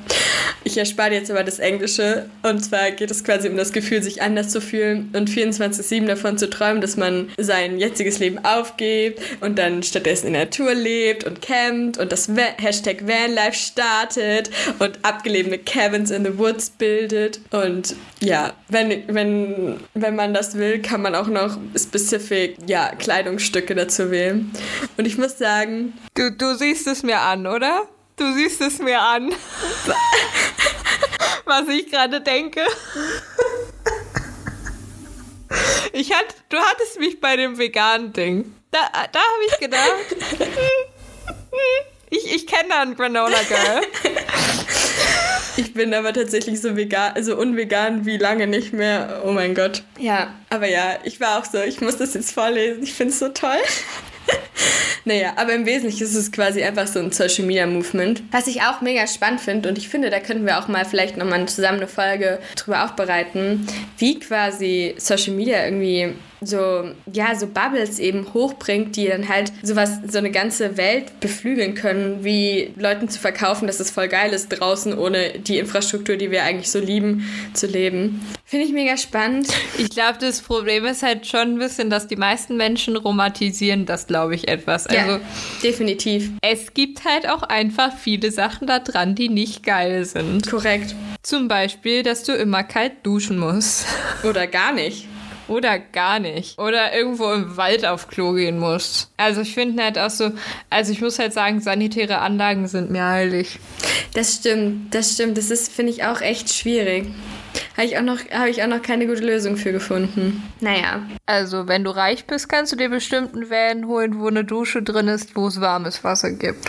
Ich 0.64 0.78
erspare 0.78 1.12
jetzt 1.12 1.30
aber 1.30 1.44
das 1.44 1.58
Englische. 1.58 2.30
Und 2.42 2.60
zwar 2.64 2.90
geht 2.92 3.10
es 3.10 3.22
quasi 3.22 3.48
um 3.48 3.56
das 3.58 3.72
Gefühl, 3.72 4.02
sich 4.02 4.22
anders 4.22 4.48
zu 4.48 4.62
fühlen 4.62 5.10
und 5.14 5.28
24-7 5.28 6.06
davon 6.06 6.38
zu 6.38 6.48
träumen, 6.48 6.80
dass 6.80 6.96
man 6.96 7.28
sein 7.38 7.78
jetziges 7.78 8.18
Leben 8.18 8.42
aufgibt 8.44 9.20
und 9.40 9.58
dann 9.60 9.82
stattdessen 9.82 10.28
in 10.28 10.32
der 10.32 10.46
Natur 10.46 10.74
lebt 10.74 11.24
und 11.24 11.42
campt 11.42 11.98
und 11.98 12.10
das 12.10 12.30
Hashtag 12.56 13.06
Vanlife 13.06 13.54
startet 13.54 14.50
und 14.78 15.04
abgelebene 15.04 15.58
Cabins 15.58 16.10
in 16.10 16.24
the 16.24 16.38
Woods 16.38 16.70
bildet. 16.70 17.40
Und 17.50 17.94
ja, 18.20 18.52
wenn, 18.68 19.04
wenn, 19.08 19.80
wenn 19.94 20.16
man 20.16 20.34
das 20.34 20.56
will, 20.56 20.80
kann 20.80 21.02
man 21.02 21.14
auch 21.14 21.28
noch 21.28 21.58
specific 21.76 22.56
ja, 22.66 22.94
Kleidungsstücke 22.94 23.74
dazu 23.74 24.10
wählen. 24.10 24.50
Und 24.96 25.06
ich 25.06 25.18
muss 25.18 25.38
sagen... 25.38 25.92
Du, 26.14 26.30
du 26.30 26.54
siehst 26.54 26.86
es 26.86 27.02
mir 27.02 27.20
an, 27.20 27.46
oder? 27.46 27.88
Du 28.16 28.32
siehst 28.34 28.60
es 28.60 28.78
mir 28.78 29.00
an. 29.00 29.30
Was 31.44 31.68
ich 31.68 31.90
gerade 31.90 32.20
denke. 32.20 32.60
Ich 35.92 36.12
hatte, 36.12 36.34
du 36.48 36.58
hattest 36.58 37.00
mich 37.00 37.20
bei 37.20 37.36
dem 37.36 37.58
veganen 37.58 38.12
Ding. 38.12 38.54
Da, 38.70 38.78
da 39.10 39.18
habe 39.18 39.44
ich 39.48 39.58
gedacht. 39.58 39.88
Ich, 42.10 42.34
ich 42.34 42.46
kenne 42.46 42.70
da 42.70 42.82
einen 42.82 42.96
Granola 42.96 43.38
Girl. 43.48 43.82
Ich 45.56 45.74
bin 45.74 45.92
aber 45.94 46.12
tatsächlich 46.12 46.60
so 46.60 46.76
vegan, 46.76 47.12
also 47.14 47.36
unvegan 47.36 48.06
wie 48.06 48.16
lange 48.16 48.46
nicht 48.46 48.72
mehr. 48.72 49.22
Oh 49.24 49.32
mein 49.32 49.54
Gott. 49.54 49.82
Ja, 49.98 50.34
aber 50.48 50.68
ja, 50.68 50.98
ich 51.04 51.20
war 51.20 51.38
auch 51.38 51.44
so, 51.44 51.60
ich 51.60 51.80
muss 51.80 51.96
das 51.98 52.14
jetzt 52.14 52.32
vorlesen. 52.32 52.82
Ich 52.82 52.94
finde 52.94 53.12
es 53.12 53.18
so 53.18 53.28
toll. 53.28 53.58
naja, 55.04 55.32
aber 55.36 55.54
im 55.54 55.66
Wesentlichen 55.66 56.04
ist 56.04 56.14
es 56.14 56.32
quasi 56.32 56.62
einfach 56.62 56.86
so 56.86 56.98
ein 56.98 57.12
Social 57.12 57.44
Media 57.44 57.66
Movement. 57.66 58.22
Was 58.30 58.46
ich 58.46 58.62
auch 58.62 58.80
mega 58.80 59.06
spannend 59.06 59.40
finde 59.40 59.68
und 59.68 59.78
ich 59.78 59.88
finde, 59.88 60.10
da 60.10 60.20
könnten 60.20 60.46
wir 60.46 60.58
auch 60.58 60.68
mal 60.68 60.84
vielleicht 60.84 61.16
nochmal 61.16 61.46
zusammen 61.46 61.78
eine 61.78 61.88
Folge 61.88 62.38
drüber 62.56 62.84
aufbereiten, 62.84 63.66
wie 63.98 64.18
quasi 64.18 64.94
Social 64.98 65.34
Media 65.34 65.64
irgendwie 65.64 66.14
so, 66.42 66.90
ja, 67.12 67.34
so 67.34 67.46
Bubbles 67.46 67.98
eben 67.98 68.32
hochbringt, 68.32 68.96
die 68.96 69.06
dann 69.06 69.28
halt 69.28 69.52
sowas, 69.62 69.98
so 70.06 70.18
eine 70.18 70.30
ganze 70.30 70.76
Welt 70.76 71.20
beflügeln 71.20 71.74
können, 71.74 72.24
wie 72.24 72.72
Leuten 72.76 73.08
zu 73.08 73.18
verkaufen, 73.18 73.66
dass 73.66 73.80
es 73.80 73.90
voll 73.90 74.08
geil 74.08 74.32
ist, 74.32 74.48
draußen 74.48 74.96
ohne 74.96 75.38
die 75.38 75.58
Infrastruktur, 75.58 76.16
die 76.16 76.30
wir 76.30 76.44
eigentlich 76.44 76.70
so 76.70 76.78
lieben, 76.78 77.28
zu 77.52 77.66
leben. 77.66 78.26
Finde 78.44 78.66
ich 78.66 78.72
mega 78.72 78.96
spannend. 78.96 79.48
Ich 79.78 79.90
glaube, 79.90 80.18
das 80.18 80.40
Problem 80.40 80.84
ist 80.86 81.02
halt 81.02 81.26
schon 81.26 81.54
ein 81.54 81.58
bisschen, 81.58 81.90
dass 81.90 82.06
die 82.06 82.16
meisten 82.16 82.56
Menschen 82.56 82.96
romantisieren 82.96 83.86
das, 83.86 84.06
glaube 84.06 84.34
ich, 84.34 84.48
etwas. 84.50 84.86
Also, 84.86 85.12
ja, 85.12 85.20
definitiv. 85.62 86.30
Es 86.42 86.74
gibt 86.74 87.04
halt 87.04 87.28
auch 87.28 87.42
einfach 87.42 87.96
viele 87.96 88.30
Sachen 88.30 88.66
da 88.66 88.78
dran, 88.78 89.14
die 89.14 89.28
nicht 89.28 89.62
geil 89.62 90.04
sind. 90.04 90.48
Korrekt. 90.48 90.94
Zum 91.22 91.48
Beispiel, 91.48 92.02
dass 92.02 92.22
du 92.22 92.32
immer 92.32 92.62
kalt 92.62 92.92
duschen 93.02 93.38
musst. 93.38 93.86
Oder 94.24 94.46
gar 94.46 94.72
nicht. 94.72 95.06
Oder 95.50 95.80
gar 95.80 96.20
nicht. 96.20 96.58
Oder 96.60 96.94
irgendwo 96.94 97.32
im 97.32 97.56
Wald 97.56 97.84
auf 97.84 98.06
Klo 98.06 98.34
gehen 98.34 98.58
musst. 98.58 99.10
Also 99.16 99.40
ich 99.40 99.52
finde 99.52 99.82
halt 99.82 99.98
auch 99.98 100.10
so, 100.10 100.30
also 100.70 100.92
ich 100.92 101.00
muss 101.00 101.18
halt 101.18 101.32
sagen, 101.32 101.60
sanitäre 101.60 102.18
Anlagen 102.18 102.68
sind 102.68 102.90
mir 102.90 103.04
heilig. 103.04 103.58
Das 104.14 104.36
stimmt, 104.36 104.94
das 104.94 105.14
stimmt. 105.14 105.36
Das 105.36 105.50
ist, 105.50 105.72
finde 105.72 105.90
ich, 105.92 106.04
auch 106.04 106.20
echt 106.20 106.54
schwierig. 106.54 107.06
Habe 107.76 107.86
ich, 107.86 107.96
auch 107.96 108.02
noch, 108.02 108.18
hab 108.30 108.48
ich 108.48 108.62
auch 108.62 108.66
noch 108.66 108.82
keine 108.82 109.06
gute 109.06 109.24
Lösung 109.24 109.56
für 109.56 109.72
gefunden. 109.72 110.42
Naja. 110.60 111.02
Also, 111.26 111.68
wenn 111.68 111.84
du 111.84 111.90
reich 111.90 112.26
bist, 112.26 112.48
kannst 112.48 112.72
du 112.72 112.76
dir 112.76 112.88
bestimmt 112.88 113.34
einen 113.34 113.48
Van 113.48 113.86
holen, 113.86 114.18
wo 114.18 114.28
eine 114.28 114.44
Dusche 114.44 114.82
drin 114.82 115.08
ist, 115.08 115.36
wo 115.36 115.46
es 115.46 115.60
warmes 115.60 116.02
Wasser 116.04 116.32
gibt. 116.32 116.68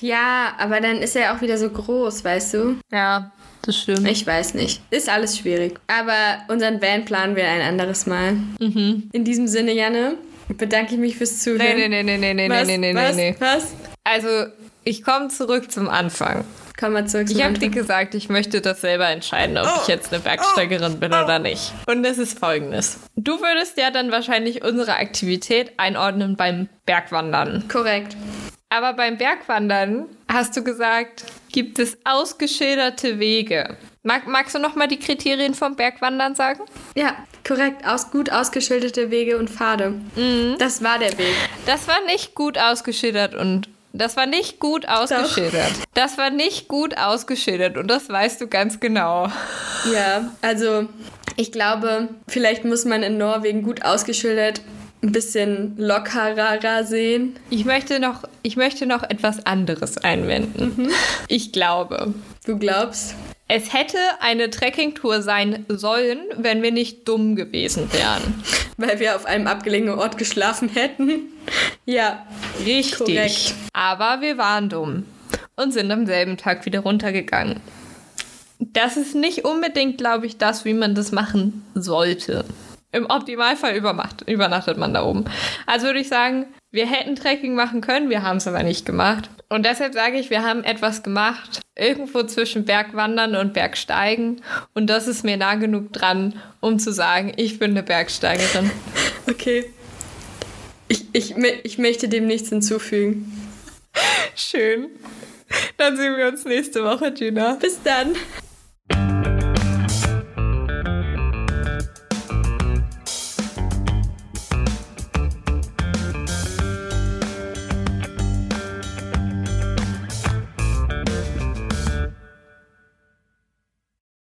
Ja, 0.00 0.54
aber 0.58 0.80
dann 0.80 0.98
ist 0.98 1.16
er 1.16 1.34
auch 1.34 1.40
wieder 1.40 1.56
so 1.56 1.70
groß, 1.70 2.24
weißt 2.24 2.54
du? 2.54 2.76
Ja, 2.92 3.32
das 3.62 3.78
stimmt. 3.78 4.06
Ich 4.06 4.26
weiß 4.26 4.54
nicht. 4.54 4.82
Ist 4.90 5.08
alles 5.08 5.38
schwierig. 5.38 5.80
Aber 5.86 6.38
unseren 6.48 6.82
Van 6.82 7.04
planen 7.06 7.36
wir 7.36 7.48
ein 7.48 7.62
anderes 7.62 8.06
Mal. 8.06 8.32
Mhm. 8.60 9.08
In 9.12 9.24
diesem 9.24 9.48
Sinne, 9.48 9.72
Janne, 9.72 10.16
bedanke 10.48 10.94
ich 10.94 11.00
mich 11.00 11.16
fürs 11.16 11.40
Zuhören. 11.42 11.76
Nee, 11.76 11.88
nee, 11.88 12.02
nee, 12.02 12.18
nee, 12.18 12.34
nee, 12.34 12.50
was, 12.50 12.66
nee, 12.66 12.76
nee, 12.76 12.94
was, 12.94 13.16
nee. 13.16 13.34
Was? 13.38 13.72
Also, 14.04 14.28
ich 14.84 15.02
komme 15.02 15.28
zurück 15.28 15.70
zum 15.70 15.88
Anfang. 15.88 16.44
Komm 16.78 16.92
mal 16.92 17.06
zurück 17.06 17.28
zum 17.28 17.36
Ich 17.36 17.44
habe 17.44 17.58
dir 17.58 17.70
gesagt, 17.70 18.14
ich 18.14 18.28
möchte 18.28 18.60
das 18.60 18.80
selber 18.80 19.08
entscheiden, 19.08 19.56
ob 19.56 19.66
oh, 19.66 19.80
ich 19.82 19.88
jetzt 19.88 20.12
eine 20.12 20.22
Bergsteigerin 20.22 20.94
oh, 20.94 20.96
bin 20.96 21.12
oder 21.12 21.38
nicht. 21.38 21.72
Und 21.86 22.04
es 22.04 22.18
ist 22.18 22.38
folgendes. 22.38 22.98
Du 23.16 23.40
würdest 23.40 23.78
ja 23.78 23.90
dann 23.90 24.10
wahrscheinlich 24.10 24.64
unsere 24.64 24.96
Aktivität 24.96 25.72
einordnen 25.78 26.36
beim 26.36 26.68
Bergwandern. 26.84 27.68
Korrekt. 27.68 28.16
Aber 28.68 28.92
beim 28.94 29.18
Bergwandern 29.18 30.06
hast 30.28 30.56
du 30.56 30.64
gesagt, 30.64 31.24
gibt 31.52 31.78
es 31.78 31.96
ausgeschilderte 32.04 33.20
Wege. 33.20 33.76
Mag, 34.02 34.26
magst 34.26 34.54
du 34.54 34.58
noch 34.58 34.74
mal 34.74 34.88
die 34.88 34.98
Kriterien 34.98 35.54
vom 35.54 35.76
Bergwandern 35.76 36.34
sagen? 36.34 36.60
Ja, 36.96 37.14
korrekt. 37.46 37.86
Aus, 37.86 38.10
gut 38.10 38.30
ausgeschilderte 38.32 39.10
Wege 39.10 39.38
und 39.38 39.48
Pfade. 39.48 39.94
Mhm. 40.16 40.56
Das 40.58 40.82
war 40.82 40.98
der 40.98 41.16
Weg. 41.16 41.34
Das 41.66 41.86
war 41.86 42.04
nicht 42.06 42.34
gut 42.34 42.58
ausgeschildert 42.58 43.34
und 43.34 43.68
das 43.94 44.16
war 44.16 44.26
nicht 44.26 44.60
gut 44.60 44.88
ausgeschildert. 44.88 45.70
Doch. 45.70 45.84
Das 45.94 46.18
war 46.18 46.30
nicht 46.30 46.68
gut 46.68 46.98
ausgeschildert 46.98 47.78
und 47.78 47.88
das 47.88 48.08
weißt 48.08 48.40
du 48.40 48.48
ganz 48.48 48.80
genau. 48.80 49.28
Ja, 49.92 50.30
also 50.42 50.88
ich 51.36 51.52
glaube, 51.52 52.08
vielleicht 52.28 52.64
muss 52.64 52.84
man 52.84 53.02
in 53.02 53.18
Norwegen 53.18 53.62
gut 53.62 53.84
ausgeschildert 53.84 54.60
ein 55.02 55.12
bisschen 55.12 55.74
lockerer 55.76 56.84
sehen. 56.84 57.36
Ich 57.50 57.64
möchte 57.64 58.00
noch, 58.00 58.24
ich 58.42 58.56
möchte 58.56 58.86
noch 58.86 59.02
etwas 59.02 59.44
anderes 59.44 59.98
einwenden. 59.98 60.72
Mhm. 60.76 60.90
Ich 61.28 61.52
glaube. 61.52 62.14
Du 62.46 62.58
glaubst? 62.58 63.14
Es 63.46 63.74
hätte 63.74 63.98
eine 64.20 64.48
Trekkingtour 64.48 65.20
sein 65.22 65.66
sollen, 65.68 66.20
wenn 66.36 66.62
wir 66.62 66.72
nicht 66.72 67.06
dumm 67.06 67.36
gewesen 67.36 67.92
wären. 67.92 68.42
Weil 68.78 69.00
wir 69.00 69.16
auf 69.16 69.26
einem 69.26 69.46
abgelegenen 69.46 69.98
Ort 69.98 70.16
geschlafen 70.16 70.68
hätten. 70.70 71.32
Ja. 71.84 72.26
Richtig. 72.64 72.98
Korrekt. 72.98 73.54
Aber 73.74 74.22
wir 74.22 74.38
waren 74.38 74.70
dumm 74.70 75.04
und 75.56 75.72
sind 75.72 75.90
am 75.90 76.06
selben 76.06 76.38
Tag 76.38 76.64
wieder 76.64 76.80
runtergegangen. 76.80 77.60
Das 78.58 78.96
ist 78.96 79.14
nicht 79.14 79.44
unbedingt, 79.44 79.98
glaube 79.98 80.26
ich, 80.26 80.38
das, 80.38 80.64
wie 80.64 80.74
man 80.74 80.94
das 80.94 81.12
machen 81.12 81.66
sollte. 81.74 82.46
Im 82.94 83.06
Optimalfall 83.06 83.76
übernachtet 83.76 84.78
man 84.78 84.94
da 84.94 85.02
oben. 85.02 85.24
Also 85.66 85.86
würde 85.86 85.98
ich 85.98 86.08
sagen, 86.08 86.46
wir 86.70 86.86
hätten 86.86 87.16
Trekking 87.16 87.54
machen 87.54 87.80
können, 87.80 88.08
wir 88.08 88.22
haben 88.22 88.36
es 88.36 88.46
aber 88.46 88.62
nicht 88.62 88.86
gemacht. 88.86 89.28
Und 89.48 89.66
deshalb 89.66 89.94
sage 89.94 90.18
ich, 90.18 90.30
wir 90.30 90.42
haben 90.42 90.64
etwas 90.64 91.02
gemacht, 91.02 91.60
irgendwo 91.76 92.22
zwischen 92.22 92.64
Bergwandern 92.64 93.36
und 93.36 93.52
Bergsteigen. 93.52 94.42
Und 94.74 94.88
das 94.88 95.08
ist 95.08 95.24
mir 95.24 95.36
nah 95.36 95.56
genug 95.56 95.92
dran, 95.92 96.40
um 96.60 96.78
zu 96.78 96.92
sagen, 96.92 97.32
ich 97.36 97.58
bin 97.58 97.72
eine 97.72 97.82
Bergsteigerin. 97.82 98.70
Okay. 99.26 99.64
Ich, 100.86 101.06
ich, 101.14 101.34
ich 101.62 101.78
möchte 101.78 102.10
dem 102.10 102.26
nichts 102.26 102.50
hinzufügen. 102.50 103.32
Schön. 104.36 104.88
Dann 105.78 105.96
sehen 105.96 106.14
wir 106.18 106.28
uns 106.28 106.44
nächste 106.44 106.84
Woche, 106.84 107.10
Gina. 107.10 107.54
Bis 107.54 107.82
dann. 107.82 108.14